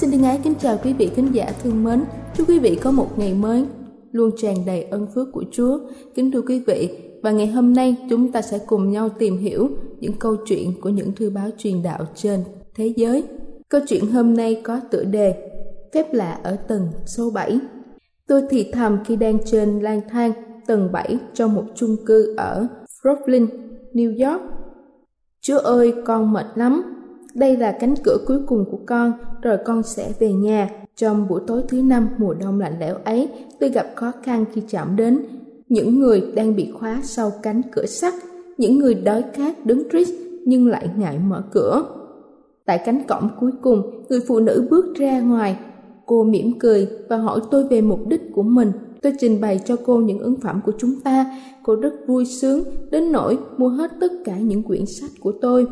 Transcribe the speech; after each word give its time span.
Xin 0.00 0.10
thân 0.10 0.22
ái 0.22 0.40
kính 0.44 0.54
chào 0.60 0.78
quý 0.84 0.92
vị 0.92 1.10
khán 1.16 1.32
giả 1.32 1.52
thương 1.62 1.84
mến. 1.84 2.04
Chúc 2.34 2.48
quý 2.48 2.58
vị 2.58 2.78
có 2.82 2.90
một 2.90 3.18
ngày 3.18 3.34
mới 3.34 3.64
luôn 4.12 4.30
tràn 4.36 4.56
đầy 4.66 4.82
ân 4.82 5.06
phước 5.14 5.28
của 5.32 5.44
Chúa. 5.52 5.78
Kính 6.14 6.30
thưa 6.30 6.42
quý 6.42 6.62
vị, 6.66 6.98
và 7.22 7.30
ngày 7.30 7.46
hôm 7.46 7.74
nay 7.74 7.96
chúng 8.10 8.32
ta 8.32 8.42
sẽ 8.42 8.58
cùng 8.66 8.90
nhau 8.90 9.08
tìm 9.08 9.38
hiểu 9.38 9.68
những 10.00 10.12
câu 10.18 10.36
chuyện 10.46 10.72
của 10.80 10.88
những 10.88 11.12
thư 11.12 11.30
báo 11.30 11.50
truyền 11.58 11.82
đạo 11.82 12.06
trên 12.14 12.44
thế 12.74 12.92
giới. 12.96 13.24
Câu 13.68 13.80
chuyện 13.88 14.06
hôm 14.06 14.34
nay 14.34 14.60
có 14.64 14.80
tựa 14.90 15.04
đề 15.04 15.34
Phép 15.94 16.14
lạ 16.14 16.40
ở 16.42 16.56
tầng 16.56 16.88
số 17.06 17.30
7. 17.30 17.58
Tôi 18.28 18.42
thì 18.50 18.70
thầm 18.72 18.98
khi 19.04 19.16
đang 19.16 19.38
trên 19.44 19.80
lang 19.80 20.00
thang 20.10 20.32
tầng 20.66 20.92
7 20.92 21.18
trong 21.34 21.54
một 21.54 21.64
chung 21.74 21.96
cư 22.06 22.34
ở 22.36 22.66
Brooklyn, 23.02 23.46
New 23.94 24.30
York. 24.30 24.42
Chúa 25.40 25.58
ơi, 25.58 25.94
con 26.06 26.32
mệt 26.32 26.46
lắm, 26.54 26.82
đây 27.34 27.56
là 27.56 27.72
cánh 27.80 27.94
cửa 28.04 28.16
cuối 28.26 28.38
cùng 28.46 28.64
của 28.70 28.78
con, 28.86 29.12
rồi 29.42 29.58
con 29.64 29.82
sẽ 29.82 30.12
về 30.18 30.32
nhà. 30.32 30.70
Trong 30.96 31.28
buổi 31.28 31.40
tối 31.46 31.62
thứ 31.68 31.82
năm 31.82 32.08
mùa 32.18 32.34
đông 32.34 32.60
lạnh 32.60 32.74
lẽo 32.80 32.94
ấy, 33.04 33.28
tôi 33.60 33.70
gặp 33.70 33.86
khó 33.94 34.12
khăn 34.22 34.44
khi 34.52 34.62
chạm 34.68 34.96
đến 34.96 35.18
những 35.68 35.98
người 35.98 36.32
đang 36.34 36.56
bị 36.56 36.72
khóa 36.78 37.00
sau 37.04 37.32
cánh 37.42 37.62
cửa 37.72 37.86
sắt, 37.86 38.14
những 38.58 38.78
người 38.78 38.94
đói 38.94 39.24
khát 39.32 39.66
đứng 39.66 39.82
trích 39.92 40.08
nhưng 40.44 40.68
lại 40.68 40.88
ngại 40.96 41.18
mở 41.18 41.42
cửa. 41.52 41.84
Tại 42.64 42.80
cánh 42.84 43.02
cổng 43.08 43.28
cuối 43.40 43.50
cùng, 43.62 44.04
người 44.08 44.20
phụ 44.28 44.40
nữ 44.40 44.66
bước 44.70 44.94
ra 44.96 45.20
ngoài. 45.20 45.58
Cô 46.06 46.24
mỉm 46.24 46.58
cười 46.58 46.88
và 47.08 47.16
hỏi 47.16 47.40
tôi 47.50 47.64
về 47.68 47.80
mục 47.80 48.00
đích 48.08 48.32
của 48.32 48.42
mình. 48.42 48.72
Tôi 49.02 49.12
trình 49.18 49.40
bày 49.40 49.60
cho 49.64 49.76
cô 49.86 49.96
những 49.96 50.18
ấn 50.18 50.36
phẩm 50.40 50.60
của 50.66 50.72
chúng 50.78 51.00
ta. 51.00 51.40
Cô 51.62 51.76
rất 51.76 51.92
vui 52.06 52.24
sướng, 52.24 52.62
đến 52.90 53.12
nỗi 53.12 53.38
mua 53.56 53.68
hết 53.68 53.90
tất 54.00 54.12
cả 54.24 54.38
những 54.38 54.62
quyển 54.62 54.86
sách 54.86 55.10
của 55.20 55.32
tôi. 55.40 55.66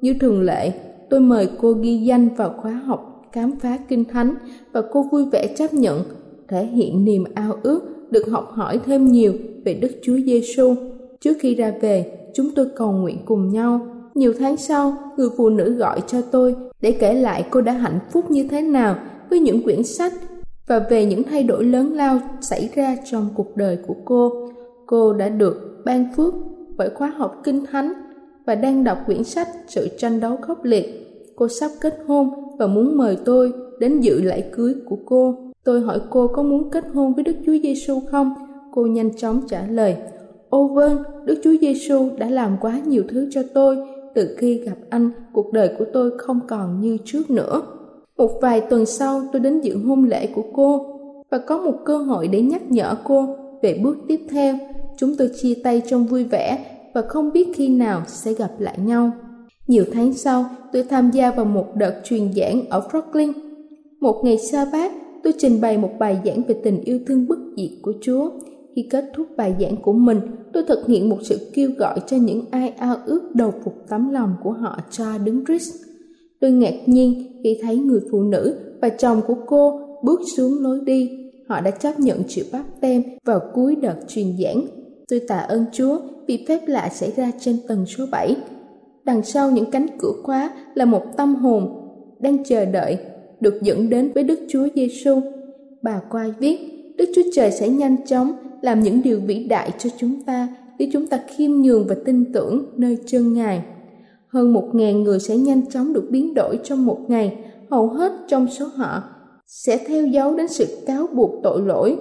Như 0.00 0.14
thường 0.20 0.42
lệ, 0.42 0.72
tôi 1.10 1.20
mời 1.20 1.48
cô 1.58 1.72
ghi 1.72 1.96
danh 1.96 2.28
vào 2.36 2.54
khóa 2.62 2.72
học 2.72 3.28
khám 3.32 3.52
phá 3.60 3.78
kinh 3.88 4.04
thánh 4.04 4.34
và 4.72 4.82
cô 4.92 5.02
vui 5.12 5.24
vẻ 5.32 5.46
chấp 5.56 5.74
nhận 5.74 6.02
thể 6.48 6.64
hiện 6.64 7.04
niềm 7.04 7.24
ao 7.34 7.56
ước 7.62 7.80
được 8.10 8.28
học 8.30 8.50
hỏi 8.52 8.80
thêm 8.86 9.12
nhiều 9.12 9.32
về 9.64 9.74
Đức 9.74 9.90
Chúa 10.02 10.16
Giêsu. 10.26 10.74
Trước 11.20 11.36
khi 11.40 11.54
ra 11.54 11.72
về, 11.80 12.28
chúng 12.34 12.50
tôi 12.54 12.66
cầu 12.76 12.92
nguyện 12.92 13.18
cùng 13.24 13.48
nhau. 13.48 13.80
Nhiều 14.14 14.32
tháng 14.38 14.56
sau, 14.56 14.96
người 15.16 15.28
phụ 15.36 15.48
nữ 15.48 15.72
gọi 15.72 16.00
cho 16.06 16.22
tôi 16.22 16.56
để 16.80 16.92
kể 16.92 17.14
lại 17.14 17.46
cô 17.50 17.60
đã 17.60 17.72
hạnh 17.72 17.98
phúc 18.12 18.30
như 18.30 18.48
thế 18.48 18.60
nào 18.62 18.96
với 19.30 19.40
những 19.40 19.62
quyển 19.62 19.82
sách 19.82 20.12
và 20.66 20.78
về 20.90 21.04
những 21.04 21.22
thay 21.22 21.42
đổi 21.42 21.64
lớn 21.64 21.92
lao 21.92 22.18
xảy 22.40 22.70
ra 22.74 22.96
trong 23.10 23.28
cuộc 23.34 23.56
đời 23.56 23.78
của 23.86 23.94
cô. 24.04 24.48
Cô 24.86 25.12
đã 25.12 25.28
được 25.28 25.82
ban 25.84 26.04
phước 26.16 26.34
bởi 26.76 26.90
khóa 26.90 27.08
học 27.16 27.40
kinh 27.44 27.66
thánh 27.66 27.92
và 28.50 28.56
đang 28.56 28.84
đọc 28.84 28.98
quyển 29.06 29.24
sách 29.24 29.48
Sự 29.66 29.88
tranh 29.98 30.20
đấu 30.20 30.36
khốc 30.36 30.64
liệt. 30.64 30.86
Cô 31.36 31.48
sắp 31.48 31.70
kết 31.80 31.98
hôn 32.06 32.30
và 32.58 32.66
muốn 32.66 32.96
mời 32.96 33.18
tôi 33.24 33.52
đến 33.78 34.00
dự 34.00 34.22
lễ 34.22 34.40
cưới 34.40 34.74
của 34.86 34.96
cô. 35.06 35.34
Tôi 35.64 35.80
hỏi 35.80 36.00
cô 36.10 36.28
có 36.28 36.42
muốn 36.42 36.70
kết 36.70 36.84
hôn 36.94 37.14
với 37.14 37.24
Đức 37.24 37.36
Chúa 37.46 37.56
Giêsu 37.62 38.00
không? 38.10 38.34
Cô 38.72 38.86
nhanh 38.86 39.16
chóng 39.16 39.40
trả 39.48 39.66
lời: 39.66 39.96
"Ô 40.48 40.68
vâng, 40.68 41.02
Đức 41.24 41.40
Chúa 41.44 41.54
Giêsu 41.60 42.08
đã 42.18 42.30
làm 42.30 42.56
quá 42.60 42.80
nhiều 42.86 43.02
thứ 43.08 43.28
cho 43.30 43.42
tôi, 43.54 43.76
từ 44.14 44.36
khi 44.38 44.54
gặp 44.54 44.76
anh, 44.90 45.10
cuộc 45.32 45.52
đời 45.52 45.70
của 45.78 45.84
tôi 45.92 46.18
không 46.18 46.40
còn 46.48 46.80
như 46.80 46.96
trước 47.04 47.30
nữa." 47.30 47.62
Một 48.16 48.30
vài 48.42 48.60
tuần 48.60 48.86
sau, 48.86 49.22
tôi 49.32 49.40
đến 49.40 49.60
dự 49.60 49.78
hôn 49.86 50.04
lễ 50.04 50.26
của 50.26 50.44
cô 50.52 50.86
và 51.30 51.38
có 51.38 51.58
một 51.58 51.74
cơ 51.84 51.98
hội 51.98 52.28
để 52.28 52.42
nhắc 52.42 52.62
nhở 52.70 52.94
cô 53.04 53.36
về 53.62 53.80
bước 53.82 53.96
tiếp 54.08 54.20
theo. 54.30 54.58
Chúng 54.96 55.16
tôi 55.18 55.30
chia 55.42 55.54
tay 55.64 55.82
trong 55.86 56.06
vui 56.06 56.24
vẻ 56.24 56.58
và 56.94 57.02
không 57.02 57.32
biết 57.32 57.48
khi 57.54 57.68
nào 57.68 58.02
sẽ 58.06 58.34
gặp 58.34 58.50
lại 58.58 58.78
nhau. 58.78 59.10
Nhiều 59.66 59.84
tháng 59.92 60.12
sau, 60.12 60.44
tôi 60.72 60.82
tham 60.82 61.10
gia 61.10 61.30
vào 61.30 61.44
một 61.44 61.66
đợt 61.76 62.00
truyền 62.04 62.32
giảng 62.32 62.68
ở 62.68 62.88
Brooklyn. 62.90 63.32
Một 64.00 64.20
ngày 64.24 64.38
sa 64.38 64.66
bát, 64.72 64.92
tôi 65.22 65.32
trình 65.38 65.60
bày 65.60 65.78
một 65.78 65.90
bài 65.98 66.20
giảng 66.24 66.42
về 66.48 66.54
tình 66.62 66.80
yêu 66.80 66.98
thương 67.06 67.26
bất 67.28 67.38
diệt 67.56 67.70
của 67.82 67.92
Chúa. 68.00 68.30
Khi 68.76 68.88
kết 68.90 69.04
thúc 69.14 69.26
bài 69.36 69.54
giảng 69.60 69.76
của 69.76 69.92
mình, 69.92 70.20
tôi 70.52 70.62
thực 70.68 70.86
hiện 70.86 71.08
một 71.08 71.18
sự 71.22 71.50
kêu 71.54 71.70
gọi 71.78 72.00
cho 72.06 72.16
những 72.16 72.44
ai 72.50 72.68
ao 72.68 72.96
ước 73.06 73.34
đầu 73.34 73.52
phục 73.64 73.74
tấm 73.88 74.10
lòng 74.10 74.34
của 74.42 74.52
họ 74.52 74.78
cho 74.90 75.18
đứng 75.24 75.44
Christ. 75.44 75.74
Tôi 76.40 76.50
ngạc 76.50 76.74
nhiên 76.86 77.40
khi 77.44 77.58
thấy 77.62 77.76
người 77.76 78.00
phụ 78.10 78.22
nữ 78.22 78.56
và 78.80 78.88
chồng 78.88 79.20
của 79.26 79.36
cô 79.46 79.80
bước 80.02 80.20
xuống 80.36 80.52
lối 80.60 80.80
đi. 80.84 81.10
Họ 81.48 81.60
đã 81.60 81.70
chấp 81.70 82.00
nhận 82.00 82.22
chịu 82.28 82.44
bắp 82.52 82.64
tem 82.80 83.02
vào 83.24 83.40
cuối 83.54 83.76
đợt 83.76 83.96
truyền 84.08 84.26
giảng. 84.42 84.79
Tôi 85.10 85.20
tạ 85.20 85.38
ơn 85.38 85.64
Chúa 85.72 85.98
vì 86.26 86.44
phép 86.48 86.60
lạ 86.66 86.88
xảy 86.92 87.12
ra 87.16 87.30
trên 87.40 87.56
tầng 87.68 87.86
số 87.86 88.04
7. 88.10 88.36
Đằng 89.04 89.22
sau 89.22 89.50
những 89.50 89.70
cánh 89.70 89.86
cửa 89.98 90.12
khóa 90.22 90.50
là 90.74 90.84
một 90.84 91.02
tâm 91.16 91.34
hồn 91.34 91.68
đang 92.20 92.44
chờ 92.44 92.64
đợi 92.64 92.98
được 93.40 93.62
dẫn 93.62 93.90
đến 93.90 94.10
với 94.14 94.24
Đức 94.24 94.40
Chúa 94.48 94.68
Giêsu. 94.74 95.20
Bà 95.82 96.00
Quai 96.10 96.32
viết, 96.38 96.58
Đức 96.96 97.04
Chúa 97.14 97.22
Trời 97.32 97.50
sẽ 97.50 97.68
nhanh 97.68 98.06
chóng 98.06 98.32
làm 98.62 98.80
những 98.80 99.02
điều 99.02 99.20
vĩ 99.20 99.44
đại 99.44 99.70
cho 99.78 99.90
chúng 99.98 100.22
ta 100.22 100.48
nếu 100.78 100.88
chúng 100.92 101.06
ta 101.06 101.20
khiêm 101.28 101.50
nhường 101.50 101.86
và 101.86 101.96
tin 102.04 102.32
tưởng 102.32 102.64
nơi 102.76 102.98
chân 103.06 103.32
Ngài. 103.32 103.62
Hơn 104.28 104.52
một 104.52 104.68
ngàn 104.72 105.02
người 105.02 105.20
sẽ 105.20 105.36
nhanh 105.36 105.66
chóng 105.70 105.92
được 105.92 106.08
biến 106.10 106.34
đổi 106.34 106.58
trong 106.64 106.86
một 106.86 106.98
ngày, 107.08 107.36
hầu 107.70 107.88
hết 107.88 108.12
trong 108.28 108.46
số 108.48 108.66
họ 108.66 109.02
sẽ 109.46 109.78
theo 109.86 110.06
dấu 110.06 110.36
đến 110.36 110.48
sự 110.48 110.66
cáo 110.86 111.06
buộc 111.06 111.30
tội 111.42 111.62
lỗi. 111.62 111.96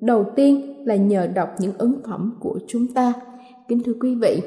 Đầu 0.00 0.24
tiên 0.36 0.77
là 0.88 0.96
nhờ 0.96 1.26
đọc 1.26 1.48
những 1.58 1.78
ấn 1.78 2.02
phẩm 2.06 2.34
của 2.40 2.58
chúng 2.68 2.94
ta. 2.94 3.12
Kính 3.68 3.82
thưa 3.86 3.92
quý 4.00 4.14
vị, 4.14 4.42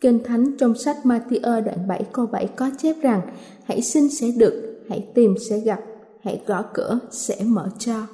Kinh 0.00 0.24
Thánh 0.24 0.56
trong 0.58 0.74
sách 0.74 0.96
Matthew 1.04 1.64
đoạn 1.64 1.88
7 1.88 2.04
câu 2.12 2.26
7 2.26 2.46
có 2.46 2.70
chép 2.78 2.96
rằng 3.02 3.20
Hãy 3.64 3.82
xin 3.82 4.08
sẽ 4.08 4.26
được, 4.38 4.84
hãy 4.88 5.08
tìm 5.14 5.34
sẽ 5.50 5.58
gặp, 5.58 5.80
hãy 6.24 6.42
gõ 6.46 6.62
cửa 6.74 6.98
sẽ 7.10 7.34
mở 7.44 7.68
cho. 7.78 8.06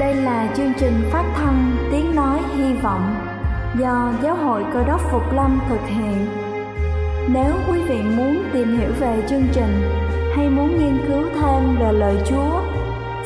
Đây 0.00 0.14
là 0.14 0.54
chương 0.56 0.72
trình 0.78 0.94
phát 1.12 1.32
thanh 1.36 1.76
Tiếng 1.92 2.14
Nói 2.14 2.40
Hy 2.56 2.74
Vọng 2.82 3.14
do 3.80 4.14
Giáo 4.22 4.36
hội 4.36 4.64
Cơ 4.72 4.84
đốc 4.84 5.00
Phục 5.12 5.22
Lâm 5.34 5.60
thực 5.68 5.80
hiện. 5.86 6.26
Nếu 7.34 7.52
quý 7.68 7.78
vị 7.88 8.02
muốn 8.16 8.42
tìm 8.52 8.78
hiểu 8.78 8.90
về 9.00 9.26
chương 9.28 9.46
trình 9.52 9.82
hay 10.36 10.50
muốn 10.50 10.78
nghiên 10.78 10.98
cứu 11.08 11.22
thêm 11.34 11.76
về 11.80 11.92
lời 11.92 12.16
Chúa, 12.28 12.61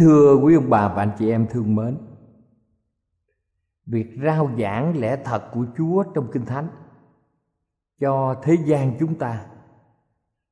Thưa 0.00 0.36
quý 0.42 0.54
ông 0.54 0.70
bà 0.70 0.88
và 0.88 1.02
anh 1.02 1.10
chị 1.18 1.30
em 1.30 1.46
thương 1.50 1.74
mến, 1.74 1.96
Việc 3.86 4.16
rao 4.24 4.50
giảng 4.58 5.00
lẽ 5.00 5.16
thật 5.24 5.42
của 5.52 5.66
Chúa 5.76 6.02
trong 6.14 6.28
Kinh 6.32 6.44
Thánh 6.44 6.68
Cho 8.00 8.34
thế 8.42 8.56
gian 8.64 8.92
chúng 9.00 9.14
ta, 9.14 9.46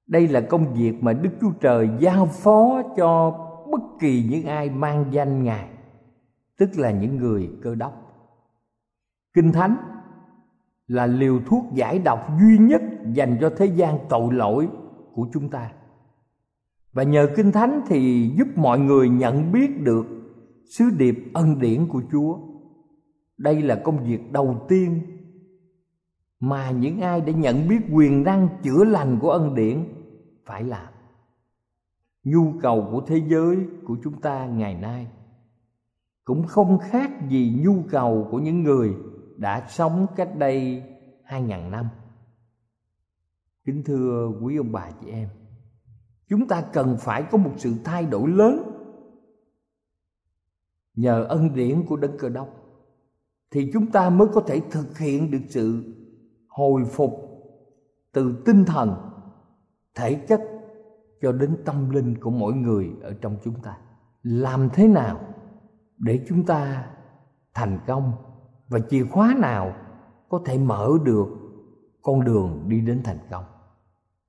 đây 0.06 0.28
là 0.28 0.40
công 0.40 0.74
việc 0.74 1.02
mà 1.02 1.12
đức 1.12 1.30
chúa 1.40 1.50
trời 1.60 1.90
giao 1.98 2.26
phó 2.26 2.82
cho 2.96 3.30
bất 3.70 3.80
kỳ 4.00 4.26
những 4.30 4.46
ai 4.46 4.70
mang 4.70 5.04
danh 5.10 5.44
ngài, 5.44 5.68
tức 6.58 6.70
là 6.76 6.90
những 6.90 7.16
người 7.16 7.50
cơ 7.62 7.74
đốc. 7.74 7.92
Kinh 9.32 9.52
thánh 9.52 9.76
là 10.86 11.06
liều 11.06 11.40
thuốc 11.46 11.64
giải 11.72 11.98
độc 11.98 12.28
duy 12.40 12.58
nhất 12.58 12.82
dành 13.12 13.38
cho 13.40 13.50
thế 13.56 13.66
gian 13.66 13.98
tội 14.08 14.34
lỗi 14.34 14.68
của 15.14 15.28
chúng 15.32 15.48
ta 15.48 15.70
và 16.92 17.02
nhờ 17.02 17.28
kinh 17.36 17.52
thánh 17.52 17.80
thì 17.88 18.30
giúp 18.38 18.48
mọi 18.56 18.78
người 18.78 19.08
nhận 19.08 19.52
biết 19.52 19.80
được 19.80 20.06
sứ 20.64 20.84
điệp 20.98 21.16
ân 21.34 21.58
điển 21.60 21.88
của 21.88 22.02
chúa. 22.12 22.38
Đây 23.38 23.62
là 23.62 23.80
công 23.84 24.04
việc 24.04 24.32
đầu 24.32 24.66
tiên 24.68 25.00
mà 26.40 26.70
những 26.70 27.00
ai 27.00 27.20
đã 27.20 27.32
nhận 27.32 27.68
biết 27.68 27.80
quyền 27.92 28.22
năng 28.22 28.48
chữa 28.62 28.84
lành 28.84 29.18
của 29.20 29.30
ân 29.30 29.54
điển 29.54 29.84
phải 30.44 30.64
làm. 30.64 30.92
Nhu 32.24 32.52
cầu 32.62 32.88
của 32.92 33.02
thế 33.06 33.22
giới 33.28 33.56
của 33.86 33.96
chúng 34.04 34.20
ta 34.20 34.46
ngày 34.46 34.74
nay 34.74 35.06
cũng 36.24 36.46
không 36.46 36.78
khác 36.78 37.10
gì 37.28 37.60
nhu 37.64 37.82
cầu 37.90 38.28
của 38.30 38.38
những 38.38 38.62
người 38.62 38.94
đã 39.36 39.66
sống 39.68 40.06
cách 40.16 40.36
đây 40.38 40.82
hai 41.24 41.42
ngàn 41.42 41.70
năm. 41.70 41.88
Kính 43.64 43.82
thưa 43.84 44.32
quý 44.42 44.56
ông 44.56 44.72
bà 44.72 44.90
chị 45.00 45.10
em 45.10 45.28
chúng 46.28 46.48
ta 46.48 46.62
cần 46.72 46.96
phải 47.00 47.22
có 47.30 47.38
một 47.38 47.52
sự 47.56 47.74
thay 47.84 48.06
đổi 48.06 48.28
lớn. 48.30 48.62
Nhờ 50.94 51.24
ân 51.24 51.54
điển 51.54 51.86
của 51.86 51.96
đấng 51.96 52.18
cơ 52.18 52.28
đốc, 52.28 52.48
thì 53.50 53.70
chúng 53.72 53.90
ta 53.90 54.10
mới 54.10 54.28
có 54.34 54.40
thể 54.40 54.60
thực 54.70 54.98
hiện 54.98 55.30
được 55.30 55.42
sự 55.48 55.94
hồi 56.48 56.84
phục 56.84 57.10
từ 58.12 58.42
tinh 58.46 58.64
thần, 58.64 58.94
thể 59.94 60.14
chất 60.14 60.40
cho 61.20 61.32
đến 61.32 61.56
tâm 61.64 61.90
linh 61.90 62.20
của 62.20 62.30
mỗi 62.30 62.52
người 62.52 62.90
ở 63.02 63.14
trong 63.20 63.36
chúng 63.44 63.54
ta. 63.62 63.78
Làm 64.22 64.68
thế 64.72 64.88
nào 64.88 65.20
để 65.98 66.24
chúng 66.28 66.46
ta 66.46 66.86
thành 67.54 67.78
công 67.86 68.12
và 68.68 68.78
chìa 68.90 69.04
khóa 69.04 69.34
nào 69.38 69.72
có 70.28 70.42
thể 70.44 70.58
mở 70.58 70.90
được 71.04 71.28
con 72.02 72.24
đường 72.24 72.64
đi 72.68 72.80
đến 72.80 73.02
thành 73.04 73.18
công? 73.30 73.44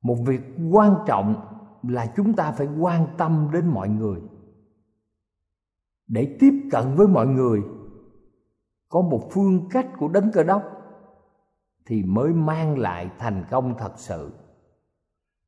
Một 0.02 0.16
việc 0.26 0.42
quan 0.72 0.96
trọng 1.08 1.36
là 1.84 2.14
chúng 2.16 2.34
ta 2.34 2.52
phải 2.52 2.68
quan 2.80 3.08
tâm 3.18 3.50
đến 3.54 3.68
mọi 3.68 3.90
người. 3.90 4.20
Để 6.08 6.38
tiếp 6.40 6.54
cận 6.72 6.96
với 6.96 7.08
mọi 7.08 7.28
người, 7.28 7.62
có 8.90 9.02
một 9.02 9.30
phương 9.32 9.70
cách 9.70 9.88
của 9.98 10.08
đấng 10.08 10.32
cơ 10.32 10.44
đốc 10.44 10.64
thì 11.86 12.04
mới 12.04 12.34
mang 12.34 12.78
lại 12.78 13.10
thành 13.20 13.46
công 13.52 13.78
thật 13.78 13.94
sự. 13.96 14.32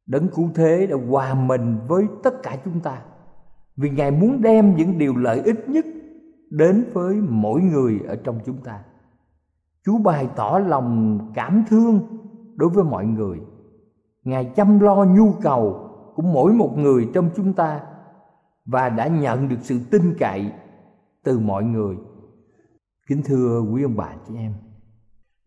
Đấng 0.05 0.27
cứu 0.27 0.49
thế 0.55 0.87
đã 0.87 0.97
hòa 1.09 1.33
mình 1.33 1.77
với 1.87 2.05
tất 2.23 2.33
cả 2.43 2.57
chúng 2.65 2.79
ta 2.79 3.01
vì 3.77 3.89
ngài 3.89 4.11
muốn 4.11 4.41
đem 4.41 4.75
những 4.75 4.97
điều 4.97 5.15
lợi 5.15 5.41
ích 5.41 5.69
nhất 5.69 5.85
đến 6.49 6.85
với 6.93 7.15
mỗi 7.15 7.61
người 7.61 7.99
ở 8.07 8.15
trong 8.15 8.39
chúng 8.45 8.57
ta. 8.63 8.83
Chúa 9.85 9.97
bày 9.97 10.29
tỏ 10.35 10.59
lòng 10.67 11.19
cảm 11.33 11.63
thương 11.69 11.99
đối 12.55 12.69
với 12.69 12.83
mọi 12.83 13.05
người. 13.05 13.39
Ngài 14.23 14.45
chăm 14.55 14.79
lo 14.79 15.05
nhu 15.05 15.33
cầu 15.41 15.90
của 16.15 16.23
mỗi 16.23 16.53
một 16.53 16.73
người 16.77 17.09
trong 17.13 17.29
chúng 17.35 17.53
ta 17.53 17.81
và 18.65 18.89
đã 18.89 19.07
nhận 19.07 19.49
được 19.49 19.59
sự 19.61 19.79
tin 19.91 20.15
cậy 20.19 20.51
từ 21.23 21.39
mọi 21.39 21.63
người. 21.63 21.95
Kính 23.07 23.21
thưa 23.25 23.61
quý 23.61 23.83
ông 23.83 23.95
bà 23.97 24.15
chị 24.27 24.35
em, 24.35 24.53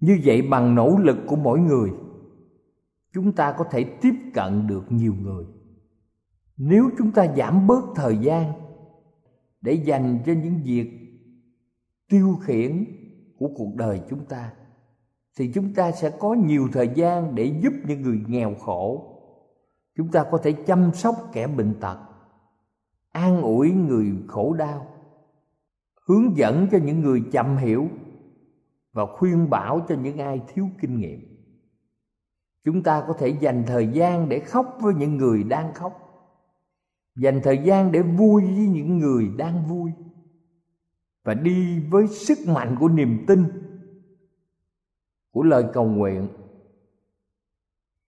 như 0.01 0.19
vậy 0.25 0.43
bằng 0.43 0.75
nỗ 0.75 0.97
lực 0.99 1.19
của 1.27 1.37
mỗi 1.37 1.61
người, 1.61 1.91
chúng 3.13 3.33
ta 3.33 3.55
có 3.59 3.65
thể 3.71 3.85
tiếp 3.85 4.15
cận 4.35 4.67
được 4.67 4.93
nhiều 4.93 5.15
người. 5.23 5.45
Nếu 6.57 6.91
chúng 6.99 7.13
ta 7.13 7.27
giảm 7.37 7.67
bớt 7.67 7.85
thời 7.95 8.17
gian 8.17 8.53
để 9.61 9.73
dành 9.73 10.19
cho 10.27 10.33
những 10.33 10.61
việc 10.65 10.91
tiêu 12.09 12.39
khiển 12.43 12.85
của 13.39 13.49
cuộc 13.57 13.75
đời 13.77 14.01
chúng 14.11 14.25
ta, 14.25 14.53
thì 15.39 15.53
chúng 15.55 15.75
ta 15.75 15.93
sẽ 15.93 16.11
có 16.11 16.35
nhiều 16.35 16.69
thời 16.73 16.89
gian 16.95 17.35
để 17.35 17.45
giúp 17.63 17.73
những 17.87 18.03
người 18.03 18.21
nghèo 18.27 18.55
khổ 18.55 19.14
chúng 19.97 20.11
ta 20.11 20.25
có 20.31 20.39
thể 20.39 20.53
chăm 20.53 20.93
sóc 20.95 21.31
kẻ 21.33 21.47
bệnh 21.47 21.75
tật, 21.81 21.99
an 23.13 23.43
ủi 23.43 23.73
người 23.73 24.13
khổ 24.29 24.53
đau, 24.53 24.87
hướng 26.07 26.37
dẫn 26.37 26.67
cho 26.73 26.79
những 26.79 27.01
người 27.01 27.23
chậm 27.33 27.57
hiểu 27.57 27.89
và 28.93 29.07
khuyên 29.07 29.51
bảo 29.51 29.87
cho 29.89 29.95
những 30.03 30.19
ai 30.19 30.43
thiếu 30.49 30.69
kinh 30.81 30.99
nghiệm. 30.99 31.21
Chúng 32.65 32.83
ta 32.83 33.05
có 33.09 33.15
thể 33.19 33.29
dành 33.29 33.65
thời 33.67 33.89
gian 33.89 34.29
để 34.29 34.41
khóc 34.41 34.79
với 34.81 34.95
những 34.95 35.17
người 35.17 35.43
đang 35.43 35.75
khóc, 35.75 36.01
dành 37.17 37.41
thời 37.45 37.59
gian 37.59 37.93
để 37.93 38.03
vui 38.03 38.43
với 38.43 38.67
những 38.69 38.99
người 38.99 39.29
đang 39.37 39.69
vui, 39.69 39.91
và 41.25 41.35
đi 41.35 41.81
với 41.81 42.09
sức 42.09 42.39
mạnh 42.47 42.77
của 42.81 42.89
niềm 42.89 43.25
tin, 43.27 43.45
của 45.31 45.43
lời 45.43 45.65
cầu 45.73 45.85
nguyện, 45.85 46.29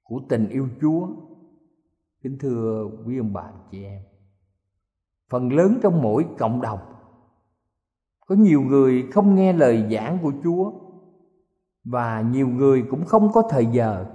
của 0.02 0.20
tình 0.28 0.48
yêu 0.48 0.68
chúa 0.80 1.08
kính 2.26 2.38
thưa 2.38 2.90
quý 3.06 3.18
ông 3.18 3.32
bà 3.32 3.50
chị 3.70 3.84
em. 3.84 4.02
Phần 5.30 5.52
lớn 5.52 5.78
trong 5.82 6.02
mỗi 6.02 6.26
cộng 6.38 6.60
đồng, 6.60 6.78
có 8.26 8.34
nhiều 8.34 8.60
người 8.60 9.06
không 9.12 9.34
nghe 9.34 9.52
lời 9.52 9.86
giảng 9.90 10.18
của 10.22 10.32
chúa 10.44 10.72
và 11.84 12.20
nhiều 12.20 12.48
người 12.48 12.84
cũng 12.90 13.04
không 13.04 13.32
có 13.32 13.42
thời 13.50 13.66
giờ 13.66 14.06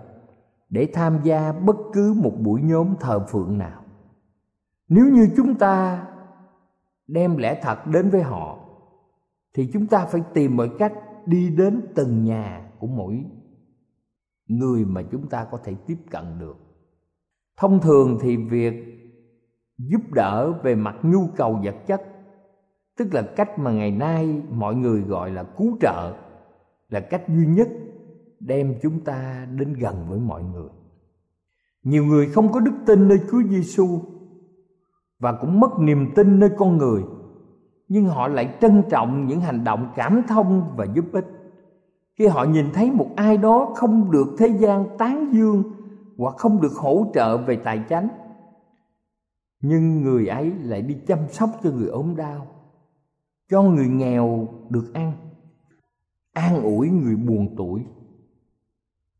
để 0.69 0.87
tham 0.93 1.19
gia 1.23 1.51
bất 1.51 1.75
cứ 1.93 2.13
một 2.23 2.31
buổi 2.39 2.61
nhóm 2.61 2.95
thờ 2.99 3.25
phượng 3.29 3.57
nào. 3.57 3.83
Nếu 4.87 5.05
như 5.05 5.29
chúng 5.37 5.55
ta 5.55 6.07
đem 7.07 7.37
lẽ 7.37 7.59
thật 7.61 7.87
đến 7.87 8.09
với 8.09 8.21
họ, 8.21 8.59
thì 9.53 9.69
chúng 9.73 9.87
ta 9.87 10.05
phải 10.05 10.21
tìm 10.33 10.57
mọi 10.57 10.71
cách 10.79 10.93
đi 11.25 11.49
đến 11.49 11.81
từng 11.95 12.23
nhà 12.23 12.71
của 12.79 12.87
mỗi 12.87 13.25
người 14.47 14.85
mà 14.85 15.01
chúng 15.11 15.29
ta 15.29 15.47
có 15.51 15.57
thể 15.63 15.75
tiếp 15.87 15.97
cận 16.09 16.39
được 16.39 16.70
thông 17.61 17.81
thường 17.81 18.17
thì 18.21 18.37
việc 18.37 18.73
giúp 19.77 20.01
đỡ 20.13 20.51
về 20.63 20.75
mặt 20.75 20.95
nhu 21.03 21.27
cầu 21.35 21.59
vật 21.63 21.75
chất, 21.87 22.01
tức 22.97 23.13
là 23.13 23.21
cách 23.21 23.59
mà 23.59 23.71
ngày 23.71 23.91
nay 23.91 24.41
mọi 24.51 24.75
người 24.75 25.01
gọi 25.01 25.31
là 25.31 25.43
cứu 25.43 25.77
trợ, 25.81 26.13
là 26.89 26.99
cách 26.99 27.23
duy 27.27 27.45
nhất 27.45 27.67
đem 28.39 28.75
chúng 28.81 28.99
ta 28.99 29.47
đến 29.57 29.73
gần 29.73 30.05
với 30.09 30.19
mọi 30.19 30.43
người. 30.43 30.69
Nhiều 31.83 32.05
người 32.05 32.27
không 32.27 32.51
có 32.51 32.59
đức 32.59 32.73
tin 32.85 33.07
nơi 33.07 33.19
Chúa 33.31 33.41
Giêsu 33.49 33.99
và 35.19 35.33
cũng 35.41 35.59
mất 35.59 35.79
niềm 35.79 36.11
tin 36.15 36.39
nơi 36.39 36.49
con 36.57 36.77
người, 36.77 37.03
nhưng 37.87 38.05
họ 38.05 38.27
lại 38.27 38.55
trân 38.61 38.83
trọng 38.89 39.27
những 39.27 39.41
hành 39.41 39.63
động 39.63 39.91
cảm 39.95 40.21
thông 40.27 40.73
và 40.75 40.85
giúp 40.93 41.05
ích. 41.11 41.25
Khi 42.15 42.27
họ 42.27 42.43
nhìn 42.43 42.65
thấy 42.73 42.91
một 42.91 43.07
ai 43.15 43.37
đó 43.37 43.73
không 43.75 44.11
được 44.11 44.27
thế 44.37 44.47
gian 44.47 44.97
tán 44.97 45.33
dương 45.33 45.63
hoặc 46.21 46.35
không 46.37 46.61
được 46.61 46.73
hỗ 46.73 47.11
trợ 47.13 47.37
về 47.37 47.55
tài 47.55 47.83
chánh 47.89 48.07
nhưng 49.61 50.01
người 50.01 50.27
ấy 50.27 50.51
lại 50.51 50.81
đi 50.81 50.97
chăm 51.07 51.19
sóc 51.29 51.49
cho 51.63 51.71
người 51.71 51.87
ốm 51.87 52.15
đau, 52.15 52.47
cho 53.49 53.61
người 53.61 53.87
nghèo 53.87 54.47
được 54.69 54.93
ăn, 54.93 55.13
an 56.33 56.63
ủi 56.63 56.89
người 56.89 57.15
buồn 57.15 57.55
tuổi 57.57 57.85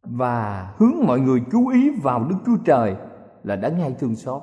và 0.01 0.74
hướng 0.77 0.93
mọi 1.08 1.20
người 1.20 1.43
chú 1.51 1.67
ý 1.67 1.89
vào 1.89 2.27
Đức 2.29 2.36
Chúa 2.46 2.58
Trời 2.65 2.96
là 3.43 3.55
đã 3.55 3.70
ngay 3.70 3.96
thương 4.00 4.15
xót. 4.15 4.41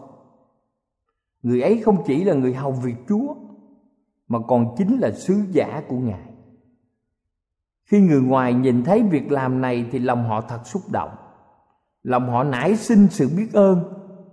Người 1.43 1.63
ấy 1.63 1.83
không 1.85 2.03
chỉ 2.07 2.25
là 2.25 2.35
người 2.35 2.55
hầu 2.55 2.73
việc 2.73 2.97
Chúa, 3.09 3.35
mà 4.29 4.39
còn 4.49 4.75
chính 4.77 4.99
là 4.99 5.11
sứ 5.11 5.35
giả 5.53 5.83
của 5.89 5.99
Ngài. 5.99 6.33
Khi 7.85 8.01
người 8.01 8.21
ngoài 8.21 8.55
nhìn 8.55 8.85
thấy 8.85 9.03
việc 9.03 9.33
làm 9.33 9.61
này 9.61 9.89
thì 9.93 9.99
lòng 9.99 10.25
họ 10.25 10.41
thật 10.41 10.61
xúc 10.65 10.83
động. 10.93 11.11
Lòng 12.09 12.31
họ 12.31 12.45
nảy 12.45 12.77
sinh 12.77 13.07
sự 13.11 13.29
biết 13.37 13.53
ơn 13.53 13.79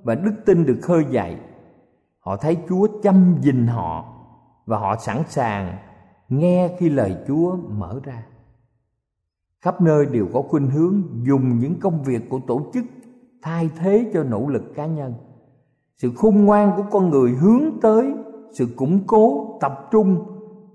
và 0.04 0.16
đức 0.16 0.34
tin 0.46 0.66
được 0.66 0.80
khơi 0.82 1.06
dậy. 1.10 1.38
Họ 2.20 2.38
thấy 2.38 2.58
Chúa 2.70 2.88
chăm 3.04 3.36
gìn 3.42 3.68
họ 3.68 4.06
và 4.66 4.78
họ 4.78 4.96
sẵn 4.96 5.24
sàng 5.28 5.78
nghe 6.30 6.76
khi 6.80 6.90
lời 6.90 7.16
Chúa 7.28 7.56
mở 7.56 8.00
ra 8.04 8.24
khắp 9.62 9.82
nơi 9.82 10.06
đều 10.06 10.28
có 10.34 10.42
khuynh 10.42 10.70
hướng 10.70 11.04
dùng 11.24 11.60
những 11.60 11.80
công 11.80 12.04
việc 12.04 12.30
của 12.30 12.40
tổ 12.48 12.62
chức 12.74 12.86
thay 13.42 13.70
thế 13.78 14.12
cho 14.14 14.24
nỗ 14.24 14.48
lực 14.48 14.64
cá 14.76 14.86
nhân 14.86 15.14
sự 15.98 16.12
khôn 16.16 16.46
ngoan 16.46 16.72
của 16.78 16.84
con 16.92 17.10
người 17.10 17.32
hướng 17.32 17.64
tới 17.82 18.14
sự 18.52 18.68
củng 18.76 19.00
cố, 19.08 19.58
tập 19.62 19.88
trung 19.92 20.26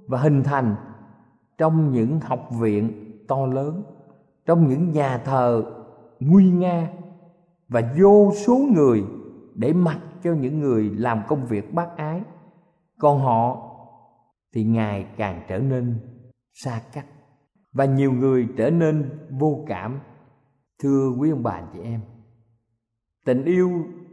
và 0.07 0.19
hình 0.19 0.43
thành 0.43 0.77
trong 1.59 1.93
những 1.93 2.21
học 2.21 2.49
viện 2.61 2.93
to 3.29 3.47
lớn, 3.47 3.83
trong 4.47 4.69
những 4.69 4.93
nhà 4.93 5.19
thờ 5.19 5.65
nguy 6.21 6.51
nga 6.51 6.93
và 7.69 7.95
vô 8.01 8.33
số 8.47 8.57
người 8.57 9.05
để 9.55 9.73
mặc 9.73 10.01
cho 10.23 10.35
những 10.35 10.61
người 10.61 10.91
làm 10.91 11.23
công 11.29 11.47
việc 11.47 11.75
bác 11.75 11.97
ái. 11.97 12.23
Còn 12.99 13.21
họ 13.21 13.67
thì 14.53 14.65
ngày 14.65 15.07
càng 15.17 15.43
trở 15.49 15.59
nên 15.59 15.99
xa 16.53 16.83
cách 16.93 17.07
và 17.73 17.85
nhiều 17.85 18.13
người 18.13 18.49
trở 18.57 18.71
nên 18.71 19.11
vô 19.31 19.65
cảm. 19.69 20.01
Thưa 20.79 21.11
quý 21.19 21.31
ông 21.31 21.43
bà 21.43 21.63
chị 21.73 21.81
em, 21.81 22.01
tình 23.25 23.45
yêu 23.45 23.71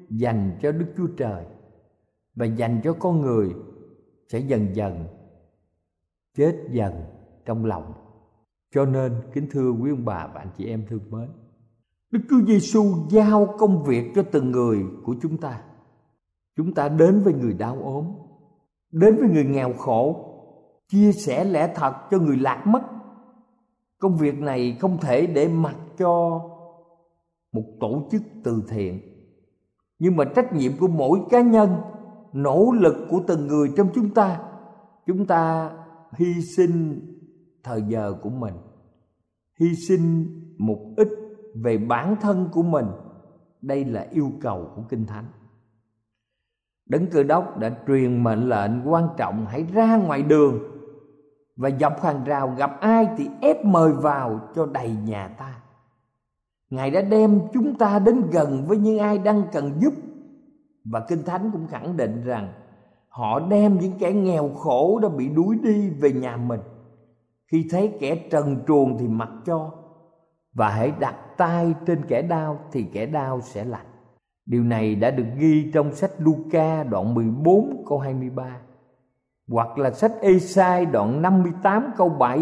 dành 0.09 0.57
cho 0.61 0.71
đức 0.71 0.93
chúa 0.97 1.07
trời 1.17 1.45
và 2.35 2.45
dành 2.45 2.81
cho 2.83 2.93
con 2.99 3.21
người 3.21 3.53
sẽ 4.27 4.39
dần 4.39 4.75
dần 4.75 5.07
chết 6.37 6.55
dần 6.69 6.93
trong 7.45 7.65
lòng. 7.65 7.93
Cho 8.71 8.85
nên 8.85 9.15
kính 9.33 9.47
thưa 9.51 9.71
quý 9.71 9.89
ông 9.89 10.05
bà 10.05 10.27
và 10.33 10.39
anh 10.39 10.49
chị 10.57 10.65
em 10.65 10.85
thương 10.87 11.11
mến 11.11 11.29
đức 12.11 12.19
chúa 12.29 12.41
giêsu 12.47 12.83
giao 13.09 13.55
công 13.57 13.83
việc 13.83 14.11
cho 14.15 14.23
từng 14.31 14.51
người 14.51 14.83
của 15.03 15.15
chúng 15.21 15.37
ta. 15.37 15.61
Chúng 16.57 16.73
ta 16.73 16.89
đến 16.89 17.19
với 17.19 17.33
người 17.33 17.53
đau 17.53 17.77
ốm, 17.83 18.05
đến 18.91 19.15
với 19.15 19.29
người 19.29 19.45
nghèo 19.45 19.73
khổ, 19.73 20.23
chia 20.87 21.11
sẻ 21.11 21.43
lẽ 21.43 21.73
thật 21.75 21.93
cho 22.11 22.19
người 22.19 22.37
lạc 22.37 22.63
mất. 22.67 22.81
Công 23.99 24.17
việc 24.17 24.39
này 24.39 24.77
không 24.79 24.97
thể 25.01 25.27
để 25.27 25.47
mặc 25.47 25.75
cho 25.97 26.41
một 27.51 27.63
tổ 27.79 28.07
chức 28.11 28.21
từ 28.43 28.63
thiện. 28.69 28.99
Nhưng 29.99 30.15
mà 30.15 30.25
trách 30.35 30.53
nhiệm 30.53 30.71
của 30.79 30.87
mỗi 30.87 31.19
cá 31.29 31.41
nhân, 31.41 31.75
nỗ 32.33 32.71
lực 32.71 33.07
của 33.09 33.21
từng 33.27 33.47
người 33.47 33.71
trong 33.77 33.89
chúng 33.93 34.13
ta 34.13 34.43
chúng 35.07 35.25
ta 35.25 35.71
hy 36.13 36.41
sinh 36.57 37.01
thời 37.63 37.81
giờ 37.81 38.13
của 38.21 38.29
mình, 38.29 38.53
hy 39.59 39.67
sinh 39.87 40.25
một 40.57 40.93
ít 40.97 41.07
về 41.63 41.77
bản 41.77 42.15
thân 42.21 42.49
của 42.51 42.63
mình. 42.63 42.85
Đây 43.61 43.85
là 43.85 44.07
yêu 44.11 44.31
cầu 44.41 44.71
của 44.75 44.81
kinh 44.89 45.05
thánh. 45.05 45.25
Đấng 46.85 47.07
cơ 47.07 47.23
đốc 47.23 47.57
đã 47.57 47.71
truyền 47.87 48.23
mệnh 48.23 48.49
lệnh 48.49 48.91
quan 48.91 49.09
trọng, 49.17 49.45
hãy 49.45 49.65
ra 49.73 49.97
ngoài 49.97 50.23
đường. 50.23 50.59
Và 51.55 51.69
dọc 51.79 52.03
hàng 52.03 52.23
rào 52.23 52.53
gặp 52.57 52.79
ai 52.79 53.07
thì 53.17 53.29
ép 53.41 53.65
mời 53.65 53.93
vào 53.93 54.39
cho 54.55 54.65
đầy 54.65 54.95
nhà 55.05 55.27
ta. 55.27 55.59
Ngài 56.69 56.91
đã 56.91 57.01
đem 57.01 57.41
chúng 57.53 57.77
ta 57.77 57.99
đến 57.99 58.21
gần 58.31 58.65
với 58.67 58.77
những 58.77 58.99
ai 58.99 59.17
đang 59.17 59.43
cần 59.51 59.71
giúp. 59.79 59.93
Và 60.85 60.99
kinh 61.07 61.23
thánh 61.23 61.49
cũng 61.51 61.67
khẳng 61.67 61.97
định 61.97 62.23
rằng 62.25 62.53
họ 63.09 63.39
đem 63.39 63.79
những 63.79 63.93
kẻ 63.99 64.13
nghèo 64.13 64.49
khổ 64.49 64.99
đã 64.99 65.09
bị 65.09 65.29
đuối 65.29 65.57
đi 65.63 65.89
về 65.89 66.11
nhà 66.11 66.37
mình. 66.37 66.59
Khi 67.51 67.67
thấy 67.71 67.97
kẻ 67.99 68.27
trần 68.31 68.59
truồng 68.67 68.97
thì 68.97 69.07
mặc 69.07 69.29
cho. 69.45 69.71
Và 70.53 70.69
hãy 70.69 70.91
đặt 70.99 71.15
tay 71.38 71.74
trên 71.86 72.01
kẻ 72.08 72.22
đau 72.22 72.60
thì 72.72 72.86
kẻ 72.94 73.06
đau 73.06 73.41
sẽ 73.41 73.65
lành. 73.65 73.86
Điều 74.46 74.63
này 74.63 74.96
đã 74.96 75.12
được 75.12 75.27
ghi 75.38 75.72
trong 75.74 75.91
sách 75.91 76.12
Luca 76.17 76.84
đoạn 76.84 77.13
14 77.13 77.84
câu 77.89 78.00
23 78.00 78.58
hoặc 79.48 79.77
là 79.77 79.91
sách 79.91 80.12
Esai 80.22 80.86
đoạn 80.86 81.22
58 81.22 81.91
câu 81.98 82.10
7 82.10 82.41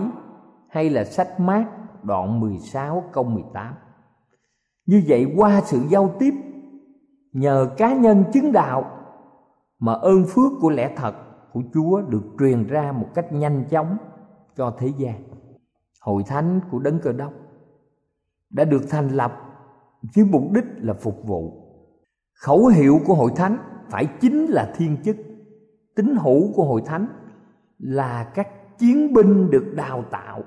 hay 0.70 0.90
là 0.90 1.04
sách 1.04 1.40
Mát 1.40 1.66
đoạn 2.04 2.40
16 2.40 3.04
câu 3.14 3.24
18 3.24 3.74
như 4.86 5.04
vậy 5.08 5.34
qua 5.38 5.62
sự 5.62 5.82
giao 5.90 6.16
tiếp, 6.20 6.34
nhờ 7.32 7.70
cá 7.78 7.94
nhân 7.94 8.24
chứng 8.34 8.52
đạo 8.52 8.86
mà 9.80 9.94
ơn 9.94 10.25
phước 10.28 10.52
của 10.62 10.70
lẽ 10.70 10.94
thật 10.96 11.16
của 11.54 11.62
Chúa 11.74 12.02
được 12.02 12.24
truyền 12.40 12.68
ra 12.68 12.92
một 12.92 13.08
cách 13.16 13.34
nhanh 13.34 13.64
chóng 13.70 13.98
cho 14.56 14.75
thế 14.80 14.88
gian. 14.98 15.24
Hội 16.02 16.24
thánh 16.28 16.60
của 16.72 16.80
Đấng 16.80 17.00
Cơ 17.00 17.12
Đốc 17.12 17.34
đã 18.56 18.64
được 18.64 18.82
thành 18.90 19.10
lập 19.10 19.34
với 20.16 20.26
mục 20.26 20.44
đích 20.52 20.66
là 20.78 20.94
phục 20.94 21.24
vụ. 21.26 21.54
Khẩu 22.34 22.68
hiệu 22.68 23.00
của 23.06 23.14
hội 23.14 23.32
thánh 23.36 23.58
phải 23.90 24.08
chính 24.22 24.46
là 24.46 24.74
thiên 24.78 24.98
chức. 25.04 25.18
Tính 25.96 26.16
hữu 26.16 26.54
của 26.54 26.64
hội 26.64 26.82
thánh 26.86 27.08
là 27.80 28.32
các 28.36 28.78
chiến 28.78 29.14
binh 29.14 29.50
được 29.52 29.74
đào 29.76 30.04
tạo 30.12 30.44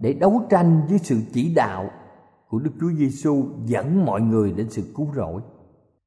để 0.00 0.12
đấu 0.12 0.42
tranh 0.50 0.82
với 0.88 0.98
sự 0.98 1.16
chỉ 1.32 1.54
đạo 1.54 1.90
của 2.48 2.58
Đức 2.58 2.70
Chúa 2.80 2.90
Giêsu 2.90 3.44
dẫn 3.64 4.04
mọi 4.04 4.20
người 4.20 4.52
đến 4.52 4.70
sự 4.70 4.82
cứu 4.96 5.06
rỗi. 5.16 5.42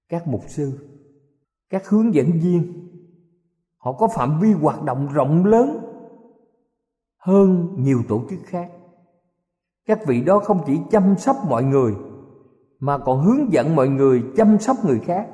Các 0.10 0.28
mục 0.28 0.42
sư, 0.48 0.90
các 1.70 1.88
hướng 1.90 2.14
dẫn 2.14 2.32
viên, 2.32 2.90
họ 3.78 3.92
có 3.92 4.08
phạm 4.08 4.40
vi 4.40 4.52
hoạt 4.52 4.84
động 4.84 5.08
rộng 5.14 5.46
lớn 5.46 5.80
hơn 7.18 7.76
nhiều 7.78 8.00
tổ 8.08 8.22
chức 8.30 8.40
khác. 8.44 8.72
Các 9.86 10.00
vị 10.08 10.22
đó 10.22 10.40
không 10.40 10.62
chỉ 10.66 10.80
chăm 10.92 11.16
sóc 11.18 11.36
mọi 11.50 11.64
người, 11.64 11.94
mà 12.80 12.98
còn 12.98 13.24
hướng 13.24 13.54
dẫn 13.54 13.76
mọi 13.76 13.88
người 13.90 14.24
chăm 14.36 14.60
sóc 14.60 14.78
người 14.86 15.00
khác. 15.00 15.28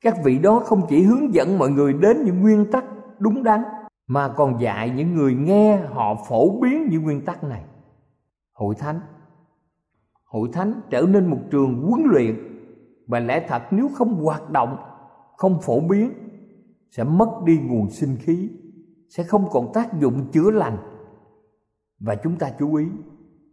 Các 0.00 0.14
vị 0.24 0.38
đó 0.38 0.58
không 0.58 0.86
chỉ 0.88 1.02
hướng 1.02 1.34
dẫn 1.34 1.58
mọi 1.58 1.70
người 1.70 1.92
đến 1.92 2.24
những 2.24 2.40
nguyên 2.40 2.70
tắc 2.70 2.84
đúng 3.18 3.42
đắn, 3.42 3.62
mà 4.06 4.28
còn 4.28 4.60
dạy 4.60 4.90
những 4.90 5.14
người 5.14 5.34
nghe 5.34 5.76
họ 5.76 6.14
phổ 6.28 6.60
biến 6.60 6.88
những 6.90 7.02
nguyên 7.02 7.24
tắc 7.24 7.44
này. 7.44 7.64
Hội 8.52 8.74
thánh 8.78 9.00
hội 10.24 10.48
thánh 10.52 10.80
trở 10.90 11.00
nên 11.00 11.26
một 11.26 11.38
trường 11.50 11.82
huấn 11.82 12.02
luyện 12.06 12.34
và 13.06 13.20
lẽ 13.20 13.46
thật 13.48 13.62
nếu 13.70 13.88
không 13.94 14.24
hoạt 14.24 14.50
động, 14.50 14.76
không 15.36 15.58
phổ 15.62 15.80
biến, 15.80 16.12
sẽ 16.90 17.04
mất 17.04 17.28
đi 17.44 17.58
nguồn 17.64 17.90
sinh 17.90 18.16
khí, 18.20 18.50
sẽ 19.08 19.22
không 19.22 19.44
còn 19.50 19.72
tác 19.74 20.00
dụng 20.00 20.30
chữa 20.32 20.50
lành 20.50 20.76
và 22.00 22.14
chúng 22.14 22.36
ta 22.36 22.50
chú 22.58 22.74
ý, 22.74 22.86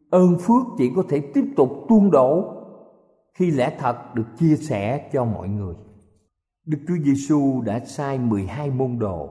ơn 0.10 0.38
phước 0.40 0.68
chỉ 0.78 0.92
có 0.96 1.04
thể 1.10 1.20
tiếp 1.34 1.46
tục 1.56 1.70
tuôn 1.90 2.12
đổ 2.12 2.58
khi 3.34 3.52
lẽ 3.52 3.76
thật 3.80 4.16
được 4.16 4.28
chia 4.38 4.56
sẻ 4.56 5.10
cho 5.14 5.26
mọi 5.26 5.50
người. 5.50 5.76
Đức 6.66 6.78
Chúa 6.88 6.98
Giêsu 7.04 7.62
đã 7.62 7.80
sai 7.80 8.20
12 8.20 8.70
môn 8.70 9.00
đồ 9.00 9.30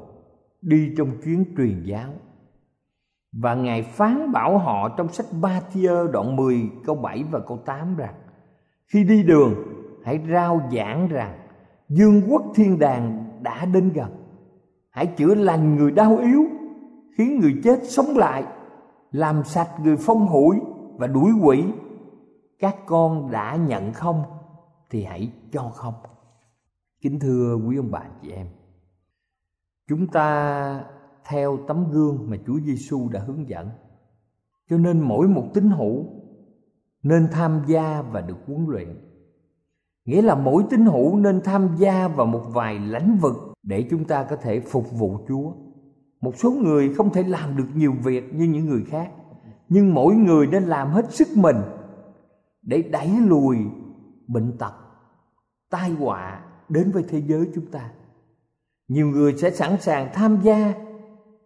đi 0.62 0.94
trong 0.96 1.20
chuyến 1.24 1.44
truyền 1.56 1.82
giáo. 1.84 2.10
Và 3.32 3.54
Ngài 3.54 3.82
phán 3.82 4.32
bảo 4.32 4.58
họ 4.58 4.88
trong 4.88 5.08
sách 5.08 5.26
Ba 5.40 5.60
thiơ 5.72 6.08
đoạn 6.12 6.36
10 6.36 6.70
câu 6.84 6.96
7 6.96 7.24
và 7.30 7.40
câu 7.40 7.58
8 7.66 7.96
rằng, 7.96 8.14
Khi 8.86 9.04
đi 9.04 9.22
đường, 9.22 9.54
hãy 10.04 10.20
rao 10.32 10.68
giảng 10.72 11.08
rằng 11.08 11.38
Dương 11.88 12.22
quốc 12.28 12.42
thiên 12.54 12.78
đàng 12.78 13.24
đã 13.42 13.64
đến 13.64 13.90
gần. 13.94 14.10
Hãy 14.90 15.06
chữa 15.06 15.34
lành 15.34 15.76
người 15.76 15.90
đau 15.90 16.18
yếu, 16.18 16.44
Khiến 17.16 17.38
người 17.40 17.54
chết 17.64 17.78
sống 17.82 18.16
lại. 18.16 18.44
Làm 19.10 19.44
sạch 19.44 19.70
người 19.82 19.96
phong 19.96 20.26
hủi 20.26 20.56
và 20.96 21.06
đuổi 21.06 21.30
quỷ 21.42 21.64
Các 22.58 22.76
con 22.86 23.30
đã 23.30 23.56
nhận 23.56 23.92
không 23.92 24.22
Thì 24.90 25.04
hãy 25.04 25.32
cho 25.52 25.70
không 25.74 25.94
Kính 27.00 27.20
thưa 27.20 27.56
quý 27.66 27.76
ông 27.76 27.90
bà 27.90 28.02
chị 28.22 28.30
em, 28.30 28.46
Chúng 29.88 30.06
ta 30.06 30.84
theo 31.30 31.58
tấm 31.68 31.90
gương 31.90 32.30
mà 32.30 32.36
Chúa 32.46 32.60
Giêsu 32.64 33.08
đã 33.08 33.20
hướng 33.20 33.48
dẫn. 33.48 33.68
Cho 34.70 34.78
nên 34.78 35.00
mỗi 35.00 35.28
một 35.28 35.44
tín 35.54 35.70
hữu 35.70 36.06
nên 37.02 37.28
tham 37.32 37.62
gia 37.66 38.02
và 38.02 38.20
được 38.20 38.36
huấn 38.46 38.66
luyện. 38.68 38.88
Nghĩa 40.04 40.22
là 40.22 40.34
mỗi 40.34 40.64
tín 40.70 40.86
hữu 40.86 41.16
nên 41.16 41.40
tham 41.44 41.76
gia 41.78 42.08
vào 42.08 42.26
một 42.26 42.42
vài 42.48 42.78
lãnh 42.78 43.18
vực 43.20 43.34
để 43.62 43.86
chúng 43.90 44.04
ta 44.04 44.24
có 44.30 44.36
thể 44.36 44.60
phục 44.60 44.92
vụ 44.92 45.18
Chúa. 45.28 45.52
Một 46.20 46.36
số 46.36 46.50
người 46.50 46.94
không 46.94 47.12
thể 47.12 47.22
làm 47.22 47.56
được 47.56 47.68
nhiều 47.74 47.94
việc 48.04 48.34
như 48.34 48.44
những 48.44 48.66
người 48.66 48.84
khác, 48.88 49.10
nhưng 49.68 49.94
mỗi 49.94 50.14
người 50.14 50.46
nên 50.46 50.62
làm 50.62 50.88
hết 50.88 51.14
sức 51.14 51.28
mình 51.34 51.56
để 52.62 52.82
đẩy 52.82 53.08
lùi 53.26 53.56
bệnh 54.26 54.58
tật, 54.58 54.72
tai 55.70 55.90
họa 55.90 56.40
đến 56.68 56.90
với 56.90 57.04
thế 57.08 57.22
giới 57.26 57.48
chúng 57.54 57.66
ta. 57.66 57.90
Nhiều 58.88 59.06
người 59.06 59.34
sẽ 59.36 59.50
sẵn 59.50 59.80
sàng 59.80 60.08
tham 60.14 60.38
gia 60.42 60.74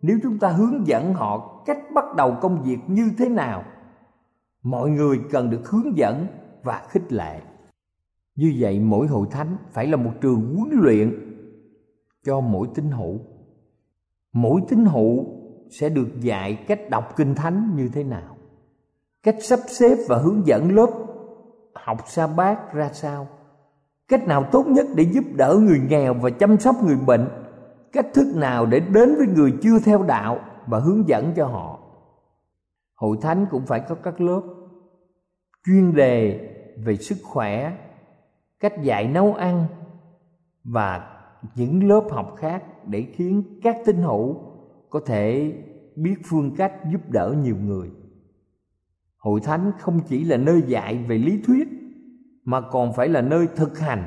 nếu 0.02 0.18
chúng 0.22 0.38
ta 0.38 0.48
hướng 0.48 0.86
dẫn 0.86 1.14
họ 1.14 1.62
cách 1.66 1.78
bắt 1.94 2.04
đầu 2.16 2.36
công 2.40 2.62
việc 2.62 2.78
như 2.86 3.10
thế 3.18 3.28
nào. 3.28 3.64
Mọi 4.62 4.90
người 4.90 5.20
cần 5.30 5.50
được 5.50 5.68
hướng 5.68 5.96
dẫn 5.96 6.26
và 6.62 6.86
khích 6.90 7.12
lệ. 7.12 7.40
Như 8.36 8.54
vậy 8.58 8.80
mỗi 8.80 9.06
hội 9.06 9.26
thánh 9.30 9.56
phải 9.72 9.86
là 9.86 9.96
một 9.96 10.12
trường 10.20 10.56
huấn 10.56 10.70
luyện 10.82 11.34
cho 12.24 12.40
mỗi 12.40 12.68
tín 12.74 12.90
hữu 12.90 13.20
mỗi 14.34 14.60
tín 14.68 14.84
hữu 14.84 15.26
sẽ 15.70 15.88
được 15.88 16.20
dạy 16.20 16.64
cách 16.66 16.90
đọc 16.90 17.16
kinh 17.16 17.34
thánh 17.34 17.72
như 17.76 17.88
thế 17.92 18.04
nào, 18.04 18.36
cách 19.22 19.36
sắp 19.40 19.58
xếp 19.66 19.96
và 20.08 20.18
hướng 20.18 20.46
dẫn 20.46 20.74
lớp 20.76 20.90
học 21.74 21.98
sa 22.06 22.26
bát 22.26 22.74
ra 22.74 22.88
sao, 22.92 23.26
cách 24.08 24.26
nào 24.26 24.44
tốt 24.52 24.66
nhất 24.66 24.86
để 24.94 25.02
giúp 25.02 25.24
đỡ 25.34 25.58
người 25.60 25.80
nghèo 25.88 26.14
và 26.14 26.30
chăm 26.30 26.58
sóc 26.58 26.76
người 26.84 26.96
bệnh, 27.06 27.28
cách 27.92 28.06
thức 28.14 28.36
nào 28.36 28.66
để 28.66 28.80
đến 28.80 29.14
với 29.16 29.26
người 29.26 29.52
chưa 29.62 29.78
theo 29.84 30.02
đạo 30.02 30.38
và 30.66 30.78
hướng 30.78 31.08
dẫn 31.08 31.32
cho 31.36 31.46
họ. 31.46 31.78
Hội 32.94 33.16
thánh 33.22 33.46
cũng 33.50 33.66
phải 33.66 33.80
có 33.80 33.94
các 33.94 34.20
lớp 34.20 34.42
chuyên 35.66 35.94
đề 35.94 36.50
về 36.84 36.96
sức 36.96 37.18
khỏe, 37.22 37.72
cách 38.60 38.82
dạy 38.82 39.08
nấu 39.08 39.34
ăn 39.34 39.66
và 40.64 41.10
những 41.54 41.88
lớp 41.88 42.04
học 42.10 42.34
khác 42.38 42.64
để 42.88 43.06
khiến 43.12 43.42
các 43.62 43.76
tín 43.84 43.96
hữu 43.96 44.40
có 44.90 45.00
thể 45.06 45.52
biết 45.96 46.14
phương 46.24 46.54
cách 46.56 46.72
giúp 46.92 47.10
đỡ 47.10 47.34
nhiều 47.42 47.56
người. 47.56 47.90
Hội 49.16 49.40
thánh 49.40 49.72
không 49.78 50.00
chỉ 50.08 50.24
là 50.24 50.36
nơi 50.36 50.62
dạy 50.66 51.04
về 51.08 51.18
lý 51.18 51.42
thuyết, 51.46 51.68
mà 52.44 52.60
còn 52.60 52.92
phải 52.92 53.08
là 53.08 53.20
nơi 53.20 53.46
thực 53.56 53.78
hành 53.78 54.06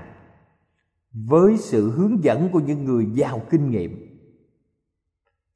với 1.14 1.58
sự 1.58 1.92
hướng 1.92 2.24
dẫn 2.24 2.50
của 2.52 2.60
những 2.60 2.86
người 2.86 3.06
giàu 3.06 3.42
kinh 3.50 3.70
nghiệm. 3.70 3.92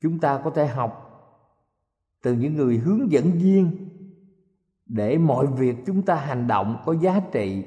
Chúng 0.02 0.20
ta 0.20 0.42
có 0.44 0.50
thể 0.50 0.68
học 0.68 1.08
từ 2.24 2.34
những 2.34 2.56
người 2.56 2.78
hướng 2.78 3.12
dẫn 3.12 3.32
viên 3.32 3.90
để 4.86 5.18
mọi 5.18 5.48
việc 5.48 5.76
chúng 5.86 6.02
ta 6.02 6.16
hành 6.16 6.48
động 6.48 6.82
có 6.86 6.96
giá 6.96 7.22
trị. 7.32 7.64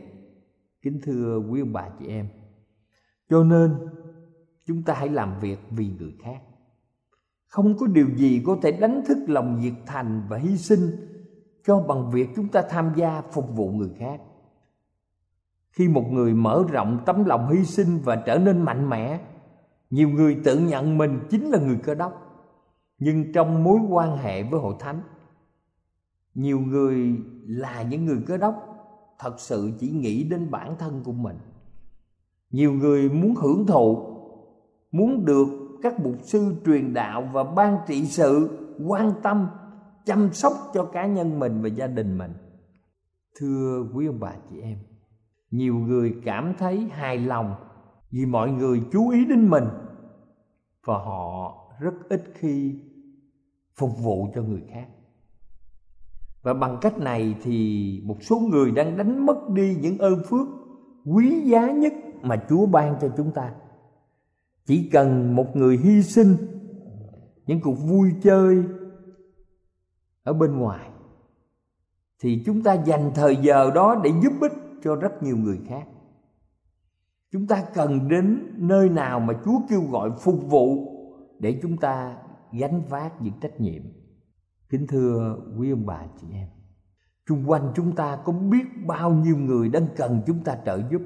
Kính 0.82 1.00
thưa 1.02 1.38
quý 1.38 1.60
ông 1.60 1.72
bà 1.72 1.88
chị 1.98 2.06
em, 2.06 2.28
cho 3.30 3.44
nên 3.44 3.76
chúng 4.66 4.82
ta 4.82 4.94
hãy 4.94 5.08
làm 5.08 5.40
việc 5.40 5.58
vì 5.70 5.90
người 5.98 6.12
khác. 6.22 6.40
Không 7.46 7.76
có 7.78 7.86
điều 7.86 8.08
gì 8.16 8.42
có 8.46 8.56
thể 8.62 8.72
đánh 8.72 9.02
thức 9.06 9.18
lòng 9.26 9.60
nhiệt 9.60 9.74
thành 9.86 10.26
và 10.28 10.38
hy 10.38 10.56
sinh 10.56 10.90
cho 11.66 11.80
bằng 11.80 12.10
việc 12.10 12.28
chúng 12.36 12.48
ta 12.48 12.62
tham 12.70 12.92
gia 12.96 13.22
phục 13.32 13.56
vụ 13.56 13.70
người 13.70 13.90
khác. 13.98 14.20
Khi 15.70 15.88
một 15.88 16.04
người 16.10 16.34
mở 16.34 16.64
rộng 16.70 17.02
tấm 17.06 17.24
lòng 17.24 17.50
hy 17.50 17.64
sinh 17.64 18.00
và 18.04 18.16
trở 18.16 18.38
nên 18.38 18.62
mạnh 18.62 18.90
mẽ, 18.90 19.20
nhiều 19.90 20.08
người 20.08 20.40
tự 20.44 20.58
nhận 20.58 20.98
mình 20.98 21.20
chính 21.30 21.50
là 21.50 21.58
người 21.58 21.78
cơ 21.82 21.94
đốc. 21.94 22.12
Nhưng 22.98 23.32
trong 23.32 23.64
mối 23.64 23.78
quan 23.88 24.16
hệ 24.16 24.42
với 24.42 24.60
hội 24.60 24.74
thánh, 24.78 25.02
nhiều 26.34 26.60
người 26.60 27.16
là 27.46 27.82
những 27.82 28.04
người 28.04 28.18
cơ 28.26 28.36
đốc 28.36 28.54
thật 29.18 29.40
sự 29.40 29.72
chỉ 29.78 29.90
nghĩ 29.90 30.24
đến 30.24 30.50
bản 30.50 30.76
thân 30.78 31.02
của 31.04 31.12
mình. 31.12 31.38
Nhiều 32.50 32.72
người 32.72 33.08
muốn 33.08 33.34
hưởng 33.34 33.66
thụ 33.66 34.13
muốn 34.94 35.24
được 35.24 35.46
các 35.82 36.00
mục 36.00 36.14
sư 36.22 36.54
truyền 36.66 36.94
đạo 36.94 37.28
và 37.32 37.44
ban 37.44 37.78
trị 37.86 38.04
sự 38.04 38.58
quan 38.86 39.12
tâm, 39.22 39.48
chăm 40.04 40.32
sóc 40.32 40.52
cho 40.74 40.84
cá 40.84 41.06
nhân 41.06 41.38
mình 41.38 41.62
và 41.62 41.68
gia 41.68 41.86
đình 41.86 42.18
mình 42.18 42.32
thưa 43.40 43.86
quý 43.94 44.06
ông 44.06 44.20
bà 44.20 44.32
chị 44.50 44.60
em, 44.60 44.78
nhiều 45.50 45.74
người 45.74 46.14
cảm 46.24 46.54
thấy 46.58 46.88
hài 46.90 47.18
lòng 47.18 47.54
vì 48.10 48.26
mọi 48.26 48.50
người 48.50 48.82
chú 48.92 49.08
ý 49.08 49.24
đến 49.24 49.48
mình 49.48 49.64
và 50.86 50.94
họ 50.94 51.54
rất 51.80 51.94
ít 52.08 52.22
khi 52.34 52.74
phục 53.78 53.90
vụ 54.02 54.28
cho 54.34 54.42
người 54.42 54.62
khác 54.72 54.86
và 56.42 56.54
bằng 56.54 56.78
cách 56.80 56.98
này 56.98 57.34
thì 57.42 58.00
một 58.04 58.16
số 58.20 58.38
người 58.38 58.70
đang 58.70 58.96
đánh 58.96 59.26
mất 59.26 59.50
đi 59.50 59.76
những 59.80 59.98
ơn 59.98 60.22
phước 60.30 60.46
quý 61.04 61.40
giá 61.40 61.72
nhất 61.72 61.92
mà 62.22 62.44
Chúa 62.48 62.66
ban 62.66 62.96
cho 63.00 63.08
chúng 63.16 63.32
ta. 63.32 63.54
Chỉ 64.66 64.88
cần 64.92 65.36
một 65.36 65.56
người 65.56 65.76
hy 65.76 66.02
sinh, 66.02 66.36
những 67.46 67.60
cuộc 67.60 67.74
vui 67.74 68.10
chơi 68.22 68.64
ở 70.22 70.32
bên 70.32 70.58
ngoài, 70.58 70.90
thì 72.22 72.42
chúng 72.46 72.62
ta 72.62 72.74
dành 72.74 73.10
thời 73.14 73.36
giờ 73.36 73.70
đó 73.74 74.00
để 74.04 74.10
giúp 74.22 74.32
ích 74.40 74.52
cho 74.84 74.96
rất 74.96 75.22
nhiều 75.22 75.36
người 75.36 75.60
khác. 75.68 75.88
Chúng 77.32 77.46
ta 77.46 77.64
cần 77.74 78.08
đến 78.08 78.54
nơi 78.56 78.88
nào 78.88 79.20
mà 79.20 79.34
Chúa 79.44 79.60
kêu 79.68 79.82
gọi 79.90 80.10
phục 80.20 80.50
vụ 80.50 80.94
để 81.38 81.58
chúng 81.62 81.76
ta 81.76 82.16
gánh 82.52 82.82
vác 82.88 83.22
những 83.22 83.34
trách 83.40 83.60
nhiệm 83.60 83.82
kính 84.68 84.86
thưa 84.86 85.36
quý 85.58 85.70
ông 85.70 85.86
bà 85.86 86.06
chị 86.20 86.26
em 86.32 86.48
chung 87.26 87.44
quanh 87.46 87.72
chúng 87.76 87.92
ta 87.92 88.18
có 88.24 88.32
biết 88.32 88.64
bao 88.86 89.10
nhiêu 89.10 89.36
người 89.36 89.68
đang 89.68 89.86
cần 89.96 90.22
chúng 90.26 90.44
ta 90.44 90.58
trợ 90.66 90.80
giúp 90.90 91.02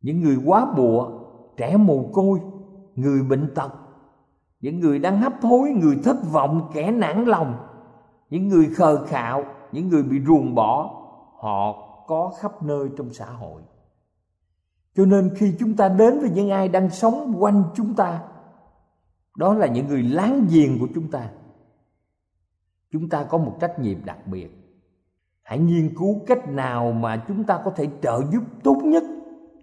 những 0.00 0.20
người 0.20 0.36
quá 0.44 0.74
bụa, 0.76 1.20
trẻ 1.56 1.76
mồ 1.76 2.10
côi 2.12 2.40
người 2.96 3.22
bệnh 3.22 3.54
tật. 3.54 3.72
Những 4.60 4.80
người 4.80 4.98
đang 4.98 5.18
hấp 5.18 5.32
hối, 5.42 5.70
người 5.70 5.96
thất 6.04 6.16
vọng, 6.32 6.70
kẻ 6.74 6.90
nản 6.90 7.24
lòng. 7.24 7.54
Những 8.30 8.48
người 8.48 8.68
khờ 8.76 9.06
khạo, 9.06 9.44
những 9.72 9.88
người 9.88 10.02
bị 10.02 10.20
ruồng 10.26 10.54
bỏ, 10.54 11.00
họ 11.38 11.72
có 12.06 12.32
khắp 12.38 12.62
nơi 12.62 12.88
trong 12.96 13.12
xã 13.12 13.26
hội. 13.26 13.62
Cho 14.96 15.04
nên 15.04 15.30
khi 15.36 15.54
chúng 15.58 15.76
ta 15.76 15.88
đến 15.88 16.20
với 16.20 16.30
những 16.30 16.50
ai 16.50 16.68
đang 16.68 16.90
sống 16.90 17.34
quanh 17.38 17.62
chúng 17.74 17.94
ta, 17.94 18.20
đó 19.36 19.54
là 19.54 19.66
những 19.66 19.86
người 19.86 20.02
láng 20.02 20.46
giềng 20.50 20.78
của 20.80 20.88
chúng 20.94 21.10
ta. 21.10 21.30
Chúng 22.92 23.08
ta 23.08 23.24
có 23.24 23.38
một 23.38 23.56
trách 23.60 23.78
nhiệm 23.78 24.04
đặc 24.04 24.26
biệt. 24.26 24.48
Hãy 25.42 25.58
nghiên 25.58 25.94
cứu 25.98 26.20
cách 26.26 26.48
nào 26.48 26.92
mà 26.92 27.24
chúng 27.28 27.44
ta 27.44 27.60
có 27.64 27.70
thể 27.70 27.88
trợ 28.02 28.20
giúp 28.32 28.42
tốt 28.62 28.76
nhất 28.84 29.02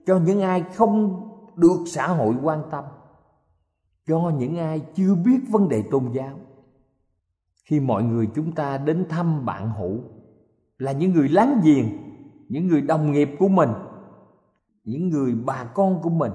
cho 0.05 0.19
những 0.25 0.41
ai 0.41 0.63
không 0.75 1.27
được 1.55 1.83
xã 1.87 2.07
hội 2.07 2.35
quan 2.43 2.63
tâm 2.71 2.83
cho 4.11 4.29
những 4.37 4.57
ai 4.57 4.81
chưa 4.93 5.15
biết 5.15 5.39
vấn 5.49 5.69
đề 5.69 5.83
tôn 5.91 6.11
giáo, 6.11 6.39
khi 7.65 7.79
mọi 7.79 8.03
người 8.03 8.29
chúng 8.35 8.51
ta 8.51 8.77
đến 8.77 9.05
thăm 9.09 9.45
bạn 9.45 9.71
hữu 9.71 9.99
là 10.77 10.91
những 10.91 11.13
người 11.13 11.29
láng 11.29 11.61
giềng, 11.63 11.85
những 12.49 12.67
người 12.67 12.81
đồng 12.81 13.11
nghiệp 13.11 13.29
của 13.39 13.47
mình, 13.47 13.69
những 14.83 15.09
người 15.09 15.35
bà 15.45 15.63
con 15.63 16.01
của 16.01 16.09
mình, 16.09 16.31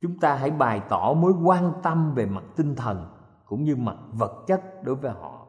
chúng 0.00 0.18
ta 0.18 0.34
hãy 0.34 0.50
bày 0.50 0.80
tỏ 0.88 1.14
mối 1.14 1.32
quan 1.44 1.72
tâm 1.82 2.14
về 2.14 2.26
mặt 2.26 2.44
tinh 2.56 2.74
thần 2.74 3.06
cũng 3.46 3.64
như 3.64 3.76
mặt 3.76 3.96
vật 4.12 4.44
chất 4.46 4.84
đối 4.84 4.94
với 4.94 5.10
họ. 5.10 5.46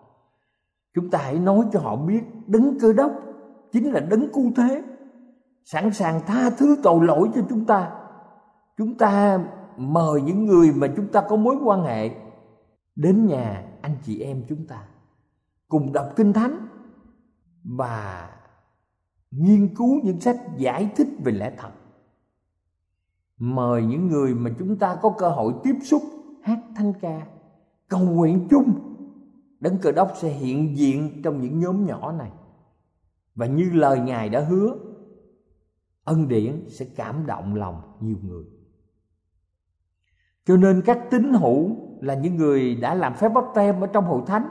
Chúng 0.93 1.09
ta 1.09 1.19
hãy 1.19 1.39
nói 1.39 1.65
cho 1.71 1.79
họ 1.79 1.95
biết 1.95 2.23
đấng 2.47 2.79
cơ 2.79 2.93
đốc 2.93 3.11
chính 3.71 3.91
là 3.91 3.99
đấng 3.99 4.33
cứu 4.33 4.51
thế, 4.55 4.83
sẵn 5.63 5.93
sàng 5.93 6.21
tha 6.27 6.49
thứ 6.49 6.77
tội 6.83 7.05
lỗi 7.05 7.29
cho 7.35 7.41
chúng 7.49 7.65
ta. 7.65 7.91
Chúng 8.77 8.97
ta 8.97 9.39
mời 9.77 10.21
những 10.21 10.45
người 10.45 10.71
mà 10.71 10.87
chúng 10.95 11.07
ta 11.07 11.25
có 11.29 11.35
mối 11.35 11.55
quan 11.63 11.83
hệ 11.83 12.09
đến 12.95 13.25
nhà 13.25 13.71
anh 13.81 13.95
chị 14.03 14.19
em 14.19 14.43
chúng 14.49 14.67
ta, 14.67 14.83
cùng 15.67 15.93
đọc 15.93 16.09
kinh 16.15 16.33
thánh 16.33 16.67
và 17.63 18.29
nghiên 19.31 19.75
cứu 19.75 19.99
những 20.03 20.19
sách 20.19 20.37
giải 20.57 20.91
thích 20.95 21.07
về 21.23 21.31
lẽ 21.31 21.55
thật. 21.57 21.71
Mời 23.37 23.83
những 23.83 24.07
người 24.07 24.35
mà 24.35 24.51
chúng 24.59 24.77
ta 24.77 24.95
có 25.01 25.13
cơ 25.17 25.29
hội 25.29 25.53
tiếp 25.63 25.75
xúc, 25.83 26.03
hát 26.43 26.59
thanh 26.75 26.93
ca, 27.01 27.27
cầu 27.87 27.99
nguyện 27.99 28.47
chung. 28.49 28.73
Đấng 29.59 29.77
cơ 29.77 29.91
đốc 29.91 30.11
sẽ 30.15 30.29
hiện 30.29 30.77
diện 30.77 31.21
trong 31.23 31.41
những 31.41 31.59
nhóm 31.59 31.85
nhỏ 31.85 32.11
này. 32.11 32.31
Và 33.35 33.45
như 33.45 33.69
lời 33.73 33.99
ngài 33.99 34.29
đã 34.29 34.39
hứa, 34.39 34.77
ân 36.03 36.27
điển 36.27 36.65
sẽ 36.69 36.85
cảm 36.95 37.25
động 37.25 37.55
lòng 37.55 37.81
nhiều 38.01 38.17
người 38.23 38.43
cho 40.45 40.57
nên 40.57 40.81
các 40.85 40.99
tín 41.11 41.33
hữu 41.33 41.75
là 42.01 42.13
những 42.13 42.35
người 42.35 42.75
đã 42.75 42.93
làm 42.93 43.15
phép 43.15 43.29
báp 43.29 43.43
tem 43.55 43.81
ở 43.81 43.87
trong 43.87 44.05
hội 44.05 44.21
thánh 44.27 44.49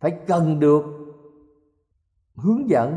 phải 0.00 0.18
cần 0.26 0.60
được 0.60 0.84
hướng 2.34 2.70
dẫn 2.70 2.96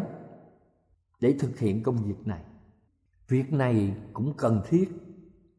để 1.20 1.36
thực 1.40 1.60
hiện 1.60 1.84
công 1.84 1.98
việc 1.98 2.28
này. 2.28 2.44
Việc 3.28 3.54
này 3.54 3.96
cũng 4.14 4.34
cần 4.38 4.62
thiết 4.70 4.92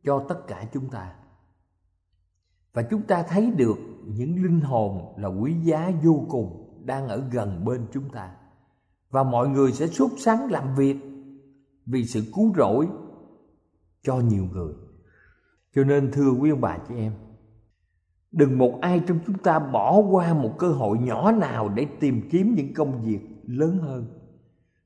cho 0.05 0.25
tất 0.29 0.47
cả 0.47 0.65
chúng 0.73 0.89
ta. 0.89 1.15
Và 2.73 2.83
chúng 2.83 3.03
ta 3.03 3.23
thấy 3.23 3.51
được 3.51 3.79
những 4.05 4.43
linh 4.43 4.61
hồn 4.61 5.15
là 5.17 5.29
quý 5.29 5.55
giá 5.63 5.93
vô 6.03 6.25
cùng 6.29 6.81
đang 6.85 7.09
ở 7.09 7.23
gần 7.33 7.65
bên 7.65 7.87
chúng 7.93 8.09
ta. 8.09 8.37
Và 9.11 9.23
mọi 9.23 9.49
người 9.49 9.73
sẽ 9.73 9.87
sốt 9.87 10.11
sắng 10.19 10.51
làm 10.51 10.75
việc 10.75 10.97
vì 11.87 12.05
sự 12.05 12.23
cứu 12.35 12.53
rỗi 12.57 12.89
cho 14.03 14.17
nhiều 14.17 14.45
người 14.53 14.75
cho 15.75 15.85
nên, 15.85 16.11
thưa 16.13 16.31
quý 16.31 16.51
ông 16.51 16.61
bà 16.61 16.79
chị 16.89 16.95
em, 16.97 17.13
đừng 18.33 18.59
một 18.59 18.79
ai 18.81 19.01
trong 19.07 19.19
chúng 19.27 19.39
ta 19.39 19.59
bỏ 19.59 19.99
qua 19.99 20.35
một 20.35 20.59
cơ 20.59 20.69
hội 20.69 20.99
nhỏ 20.99 21.33
nào 21.33 21.69
để 21.69 21.87
tìm 22.01 22.29
kiếm 22.31 22.55
những 22.55 22.75
công 22.75 23.05
việc 23.05 23.21
lớn 23.43 23.79
hơn. 23.79 24.07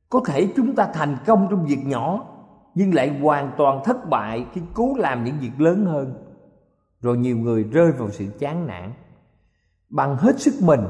Có 0.09 0.21
thể 0.27 0.49
chúng 0.57 0.75
ta 0.75 0.91
thành 0.95 1.17
công 1.27 1.47
trong 1.51 1.67
việc 1.67 1.87
nhỏ, 1.87 2.27
nhưng 2.75 2.95
lại 2.95 3.19
hoàn 3.19 3.53
toàn 3.57 3.81
thất 3.85 4.11
bại 4.11 4.47
khi 4.53 4.61
cố 4.75 4.95
làm 4.97 5.25
những 5.25 5.35
việc 5.41 5.61
lớn 5.61 5.87
hơn. 5.87 6.15
Rồi 7.01 7.17
nhiều 7.17 7.37
người 7.37 7.65
rơi 7.65 7.93
vào 7.93 8.11
sự 8.11 8.27
chán 8.39 8.67
nản. 8.67 8.93
Bằng 9.89 10.17
hết 10.17 10.41
sức 10.41 10.55
mình, 10.63 10.81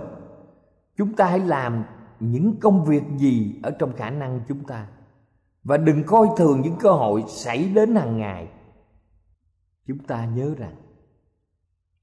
chúng 0.96 1.12
ta 1.12 1.26
hãy 1.26 1.40
làm 1.40 1.84
những 2.20 2.56
công 2.60 2.84
việc 2.84 3.02
gì 3.16 3.60
ở 3.62 3.70
trong 3.70 3.92
khả 3.92 4.10
năng 4.10 4.40
chúng 4.48 4.64
ta. 4.64 4.86
Và 5.64 5.76
đừng 5.76 6.04
coi 6.04 6.28
thường 6.36 6.60
những 6.60 6.76
cơ 6.80 6.90
hội 6.90 7.24
xảy 7.28 7.70
đến 7.74 7.94
hàng 7.94 8.18
ngày 8.18 8.48
chúng 9.86 9.98
ta 9.98 10.26
nhớ 10.26 10.54
rằng, 10.58 10.74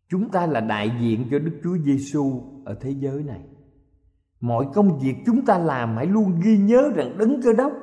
chúng 0.09 0.29
ta 0.29 0.45
là 0.45 0.61
đại 0.61 0.91
diện 1.01 1.27
cho 1.31 1.39
Đức 1.39 1.59
Chúa 1.63 1.77
Giêsu 1.77 2.41
ở 2.65 2.77
thế 2.81 2.91
giới 2.91 3.23
này. 3.23 3.41
Mọi 4.41 4.67
công 4.73 4.99
việc 4.99 5.15
chúng 5.25 5.45
ta 5.45 5.57
làm 5.57 5.95
hãy 5.95 6.05
luôn 6.05 6.39
ghi 6.43 6.57
nhớ 6.57 6.89
rằng 6.95 7.17
đấng 7.17 7.41
cơ 7.41 7.53
đốc 7.53 7.73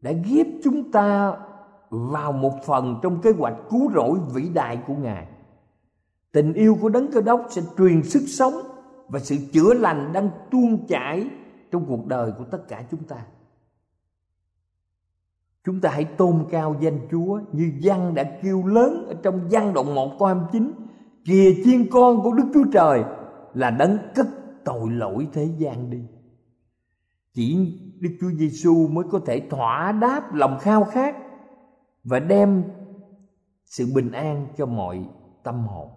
đã 0.00 0.12
ghép 0.12 0.46
chúng 0.64 0.92
ta 0.92 1.36
vào 1.90 2.32
một 2.32 2.52
phần 2.66 3.00
trong 3.02 3.20
kế 3.20 3.30
hoạch 3.30 3.54
cứu 3.70 3.92
rỗi 3.94 4.18
vĩ 4.34 4.48
đại 4.54 4.82
của 4.86 4.94
Ngài. 4.94 5.26
Tình 6.32 6.52
yêu 6.52 6.78
của 6.80 6.88
đấng 6.88 7.12
cơ 7.12 7.20
đốc 7.20 7.46
sẽ 7.50 7.62
truyền 7.78 8.02
sức 8.02 8.22
sống 8.26 8.54
và 9.08 9.18
sự 9.18 9.36
chữa 9.52 9.74
lành 9.74 10.12
đang 10.12 10.30
tuôn 10.50 10.86
chảy 10.86 11.30
trong 11.70 11.84
cuộc 11.88 12.06
đời 12.06 12.32
của 12.38 12.44
tất 12.44 12.68
cả 12.68 12.84
chúng 12.90 13.04
ta. 13.04 13.16
Chúng 15.64 15.80
ta 15.80 15.90
hãy 15.90 16.04
tôn 16.04 16.46
cao 16.50 16.76
danh 16.80 16.98
Chúa 17.10 17.40
như 17.52 17.72
văn 17.82 18.14
đã 18.14 18.38
kêu 18.42 18.66
lớn 18.66 19.06
ở 19.08 19.14
trong 19.22 19.40
văn 19.50 19.74
đoạn 19.74 19.94
1 19.94 20.16
câu 20.18 20.28
29. 20.28 20.72
Kìa 21.24 21.54
chiên 21.64 21.90
con 21.90 22.22
của 22.22 22.32
Đức 22.32 22.44
Chúa 22.54 22.64
Trời 22.72 23.04
là 23.54 23.70
đấng 23.70 23.98
cất 24.14 24.26
tội 24.64 24.90
lỗi 24.90 25.28
thế 25.32 25.48
gian 25.58 25.90
đi. 25.90 26.02
Chỉ 27.34 27.78
Đức 28.00 28.16
Chúa 28.20 28.30
Giêsu 28.30 28.88
mới 28.88 29.04
có 29.10 29.20
thể 29.26 29.40
thỏa 29.50 29.92
đáp 29.92 30.34
lòng 30.34 30.58
khao 30.60 30.84
khát 30.84 31.16
và 32.04 32.18
đem 32.18 32.64
sự 33.64 33.86
bình 33.94 34.12
an 34.12 34.46
cho 34.56 34.66
mọi 34.66 35.04
tâm 35.42 35.66
hồn. 35.66 35.88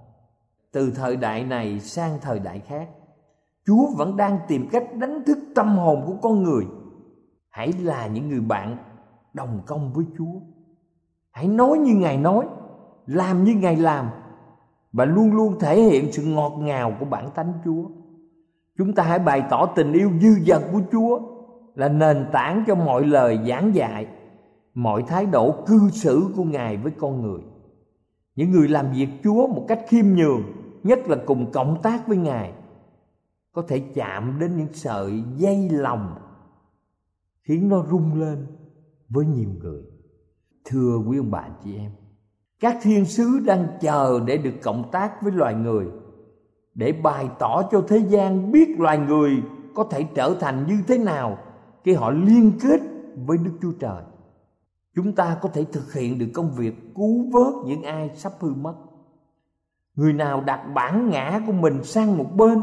Từ 0.72 0.92
thời 0.96 1.16
đại 1.16 1.44
này 1.44 1.80
sang 1.80 2.18
thời 2.22 2.40
đại 2.40 2.60
khác, 2.60 2.90
Chúa 3.66 3.88
vẫn 3.98 4.18
đang 4.18 4.40
tìm 4.48 4.68
cách 4.72 4.96
đánh 4.96 5.24
thức 5.26 5.38
tâm 5.56 5.78
hồn 5.78 6.04
của 6.06 6.16
con 6.22 6.44
người. 6.44 6.66
Hãy 7.50 7.74
là 7.74 8.08
những 8.08 8.30
người 8.30 8.42
bạn 8.42 8.78
đồng 9.36 9.62
công 9.66 9.94
với 9.94 10.06
chúa. 10.18 10.40
Hãy 11.32 11.48
nói 11.48 11.78
như 11.78 11.94
ngài 11.96 12.18
nói, 12.18 12.46
làm 13.06 13.44
như 13.44 13.54
ngài 13.54 13.76
làm, 13.76 14.10
và 14.94 15.06
luôn 15.06 15.34
luôn 15.34 15.60
thể 15.60 15.82
hiện 15.82 16.12
sự 16.12 16.26
ngọt 16.26 16.54
ngào 16.60 16.94
của 17.00 17.06
bản 17.06 17.30
tánh 17.36 17.54
chúa. 17.66 17.84
Chúng 18.78 18.94
ta 18.94 19.04
hãy 19.04 19.20
bày 19.20 19.44
tỏ 19.50 19.66
tình 19.66 19.94
yêu 19.94 20.12
dư 20.22 20.30
dật 20.46 20.62
của 20.72 20.82
chúa 20.92 21.20
là 21.76 21.90
nền 21.90 22.26
tảng 22.32 22.64
cho 22.68 22.76
mọi 22.76 23.06
lời 23.06 23.40
giảng 23.48 23.76
dạy, 23.76 24.08
mọi 24.74 25.04
thái 25.08 25.26
độ 25.26 25.56
cư 25.66 25.90
xử 25.90 26.26
của 26.36 26.44
ngài 26.44 26.78
với 26.78 26.92
con 26.98 27.22
người. 27.22 27.42
Những 28.36 28.52
người 28.52 28.68
làm 28.68 28.92
việc 28.92 29.10
chúa 29.24 29.48
một 29.48 29.66
cách 29.68 29.82
khiêm 29.88 30.06
nhường, 30.06 30.44
nhất 30.84 31.00
là 31.08 31.18
cùng 31.26 31.52
cộng 31.52 31.82
tác 31.82 32.08
với 32.08 32.18
ngài, 32.18 32.54
có 33.54 33.62
thể 33.68 33.80
chạm 33.80 34.40
đến 34.40 34.58
những 34.58 34.74
sợi 34.74 35.24
dây 35.36 35.70
lòng 35.70 36.16
khiến 37.44 37.70
nó 37.70 37.86
rung 37.90 38.20
lên 38.20 38.48
với 39.10 39.26
nhiều 39.26 39.50
người 39.60 39.82
thưa 40.66 40.98
quý 41.08 41.18
ông 41.18 41.32
bà 41.32 41.48
chị 41.64 41.78
em, 41.78 41.92
các 42.60 42.78
thiên 42.82 43.06
sứ 43.06 43.40
đang 43.46 43.68
chờ 43.82 44.20
để 44.26 44.38
được 44.38 44.54
cộng 44.64 44.92
tác 44.92 45.22
với 45.22 45.32
loài 45.32 45.56
người, 45.56 45.86
để 46.76 46.92
bày 46.92 47.30
tỏ 47.40 47.64
cho 47.72 47.86
thế 47.88 47.98
gian 47.98 48.52
biết 48.52 48.80
loài 48.80 48.98
người 48.98 49.44
có 49.76 49.88
thể 49.92 50.06
trở 50.16 50.36
thành 50.40 50.66
như 50.68 50.78
thế 50.88 50.98
nào 50.98 51.38
khi 51.84 51.94
họ 51.94 52.12
liên 52.12 52.52
kết 52.62 52.80
với 53.26 53.38
Đức 53.38 53.52
Chúa 53.62 53.72
Trời. 53.80 54.04
Chúng 54.96 55.16
ta 55.16 55.38
có 55.42 55.50
thể 55.50 55.66
thực 55.72 55.94
hiện 55.94 56.20
được 56.20 56.28
công 56.34 56.52
việc 56.52 56.96
cứu 56.96 57.30
vớt 57.32 57.54
những 57.66 57.84
ai 57.84 58.10
sắp 58.16 58.32
hư 58.40 58.54
mất. 58.54 58.76
Người 59.96 60.14
nào 60.14 60.42
đặt 60.42 60.62
bản 60.74 61.10
ngã 61.10 61.42
của 61.48 61.54
mình 61.54 61.84
sang 61.84 62.18
một 62.18 62.36
bên 62.36 62.62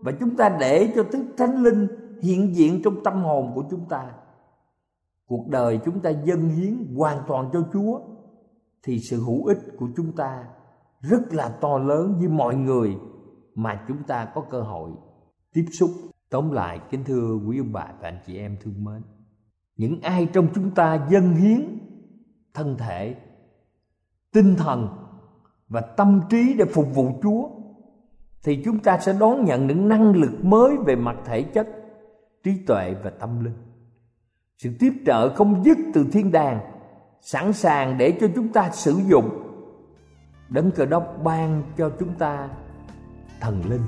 và 0.00 0.12
chúng 0.20 0.36
ta 0.36 0.56
để 0.60 0.92
cho 0.94 1.04
Đức 1.12 1.24
Thánh 1.36 1.62
Linh 1.62 1.88
hiện 2.22 2.56
diện 2.56 2.80
trong 2.84 3.04
tâm 3.04 3.22
hồn 3.22 3.52
của 3.54 3.64
chúng 3.70 3.84
ta. 3.88 4.10
Cuộc 5.28 5.48
đời 5.48 5.80
chúng 5.84 6.00
ta 6.00 6.10
dâng 6.10 6.48
hiến 6.48 6.94
hoàn 6.96 7.22
toàn 7.28 7.50
cho 7.52 7.68
Chúa, 7.72 8.00
thì 8.82 8.98
sự 8.98 9.20
hữu 9.24 9.44
ích 9.44 9.58
của 9.78 9.88
chúng 9.96 10.12
ta 10.12 10.44
rất 11.00 11.34
là 11.34 11.48
to 11.48 11.78
lớn 11.78 12.14
với 12.18 12.28
mọi 12.28 12.54
người 12.54 12.96
mà 13.54 13.84
chúng 13.88 14.02
ta 14.02 14.28
có 14.34 14.40
cơ 14.50 14.60
hội 14.60 14.90
tiếp 15.52 15.64
xúc. 15.72 15.90
Tóm 16.30 16.50
lại, 16.50 16.80
kính 16.90 17.04
thưa 17.04 17.38
quý 17.46 17.58
ông 17.58 17.72
bà 17.72 17.86
và 18.00 18.08
anh 18.08 18.18
chị 18.26 18.38
em 18.38 18.56
thương 18.62 18.84
mến, 18.84 19.02
những 19.76 20.00
ai 20.00 20.26
trong 20.32 20.48
chúng 20.54 20.70
ta 20.70 21.06
dâng 21.10 21.34
hiến 21.34 21.78
thân 22.54 22.76
thể, 22.78 23.16
tinh 24.32 24.54
thần 24.58 24.88
và 25.68 25.80
tâm 25.80 26.20
trí 26.30 26.54
để 26.58 26.64
phục 26.64 26.86
vụ 26.94 27.08
chúa, 27.22 27.48
thì 28.44 28.62
chúng 28.64 28.78
ta 28.78 28.98
sẽ 28.98 29.16
đón 29.20 29.44
nhận 29.44 29.66
những 29.66 29.88
năng 29.88 30.12
lực 30.12 30.44
mới 30.44 30.76
về 30.86 30.96
mặt 30.96 31.16
thể 31.24 31.42
chất, 31.42 31.68
trí 32.42 32.64
tuệ 32.66 32.94
và 33.04 33.10
tâm 33.10 33.44
linh 33.44 33.65
sự 34.58 34.70
tiếp 34.78 34.92
trợ 35.06 35.34
không 35.34 35.64
dứt 35.64 35.78
từ 35.94 36.06
thiên 36.12 36.32
đàng, 36.32 36.60
sẵn 37.20 37.52
sàng 37.52 37.98
để 37.98 38.18
cho 38.20 38.26
chúng 38.34 38.48
ta 38.48 38.70
sử 38.70 39.00
dụng. 39.08 39.30
Đấng 40.48 40.70
cờ 40.70 40.84
đốc 40.84 41.16
ban 41.24 41.62
cho 41.78 41.90
chúng 41.98 42.14
ta 42.14 42.48
thần 43.40 43.62
linh 43.70 43.82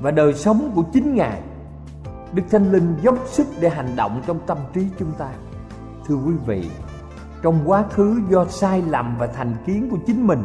và 0.00 0.10
đời 0.10 0.34
sống 0.34 0.72
của 0.74 0.82
chính 0.92 1.14
ngài. 1.14 1.42
Đức 2.32 2.42
thánh 2.50 2.72
linh 2.72 2.94
dốc 3.02 3.18
sức 3.26 3.46
để 3.60 3.68
hành 3.68 3.96
động 3.96 4.22
trong 4.26 4.38
tâm 4.46 4.58
trí 4.72 4.86
chúng 4.98 5.12
ta. 5.18 5.28
Thưa 6.06 6.14
quý 6.14 6.34
vị, 6.46 6.70
trong 7.42 7.60
quá 7.66 7.84
khứ 7.90 8.20
do 8.30 8.44
sai 8.44 8.82
lầm 8.90 9.16
và 9.18 9.26
thành 9.26 9.54
kiến 9.66 9.88
của 9.90 9.98
chính 10.06 10.26
mình, 10.26 10.42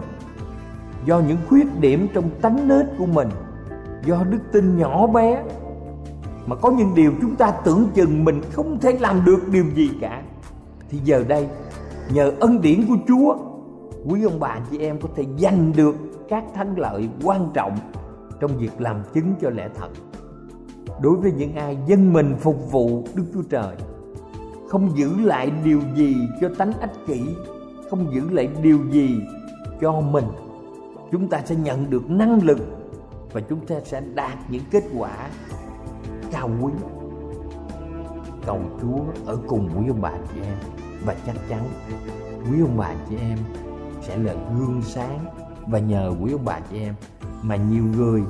do 1.06 1.20
những 1.20 1.38
khuyết 1.50 1.80
điểm 1.80 2.08
trong 2.14 2.30
tánh 2.42 2.68
nết 2.68 2.86
của 2.98 3.06
mình, 3.06 3.30
do 4.06 4.24
đức 4.24 4.40
tin 4.52 4.78
nhỏ 4.78 5.08
bé 5.08 5.44
mà 6.46 6.56
có 6.56 6.72
những 6.72 6.96
điều 6.96 7.12
chúng 7.22 7.36
ta 7.36 7.52
tưởng 7.52 7.88
chừng 7.94 8.24
mình 8.24 8.42
không 8.52 8.80
thể 8.80 8.98
làm 9.00 9.26
được 9.26 9.48
điều 9.52 9.66
gì 9.76 9.90
cả. 10.02 10.24
Thì 10.90 10.98
giờ 11.04 11.24
đây, 11.28 11.48
nhờ 12.14 12.32
ân 12.40 12.62
điển 12.62 12.86
của 12.88 12.98
chúa, 13.08 13.36
quý 14.06 14.24
ông 14.24 14.40
bà 14.40 14.60
chị 14.72 14.80
em 14.80 15.00
có 15.02 15.10
thể 15.16 15.26
giành 15.40 15.72
được 15.76 15.96
các 16.30 16.44
thắng 16.54 16.80
lợi 16.80 17.10
quan 17.24 17.50
trọng 17.54 17.78
trong 18.40 18.58
việc 18.58 18.82
làm 18.82 19.04
chứng 19.14 19.34
cho 19.42 19.50
lẽ 19.50 19.70
thật. 19.76 19.90
Đối 21.02 21.16
với 21.18 21.32
những 21.32 21.56
ai 21.56 21.78
dân 21.88 22.14
mình 22.14 22.36
phục 22.40 22.72
vụ 22.72 23.04
đức 23.16 23.24
chúa 23.34 23.44
trời, 23.50 23.76
không 24.70 24.98
giữ 24.98 25.20
lại 25.20 25.52
điều 25.64 25.82
gì 25.96 26.16
cho 26.42 26.50
tánh 26.58 26.74
ích 26.82 26.94
kỷ, 27.08 27.22
không 27.90 28.14
giữ 28.14 28.30
lại 28.30 28.50
điều 28.64 28.80
gì 28.92 29.22
cho 29.82 30.02
mình, 30.02 30.26
chúng 31.12 31.28
ta 31.28 31.42
sẽ 31.46 31.56
nhận 31.56 31.90
được 31.90 32.10
năng 32.10 32.44
lực 32.44 32.60
và 33.34 33.42
chúng 33.42 33.66
ta 33.66 33.76
sẽ 33.84 34.02
đạt 34.16 34.38
những 34.50 34.64
kết 34.72 34.84
quả 34.98 35.30
cao 36.32 36.50
quý. 36.62 36.72
Cầu 38.46 38.60
chúa 38.82 39.00
ở 39.26 39.38
cùng 39.48 39.70
quý 39.78 39.88
ông 39.88 40.02
bà 40.02 40.12
chị 40.34 40.42
em. 40.42 40.58
Và 41.06 41.16
chắc 41.26 41.36
chắn 41.50 41.68
quý 42.52 42.62
ông 42.62 42.78
bà 42.78 42.94
chị 43.10 43.16
em 43.16 43.38
sẽ 44.02 44.18
là 44.18 44.34
gương 44.34 44.82
sáng. 44.82 45.26
Và 45.68 45.80
nhờ 45.80 46.14
quý 46.22 46.32
ông 46.32 46.46
bà 46.46 46.60
chị 46.70 46.80
em 46.80 46.96
mà 47.42 47.56
nhiều 47.56 47.84
người 47.98 48.22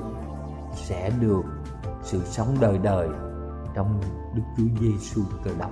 sẽ 0.76 1.12
được 1.20 1.44
sự 2.04 2.22
sống 2.26 2.58
đời 2.60 2.78
đời 2.78 3.10
trong 3.74 4.02
Đức 4.36 4.44
Chúa 4.58 4.64
Giêsu 4.82 5.22
cơ 5.44 5.52
đốc. 5.60 5.72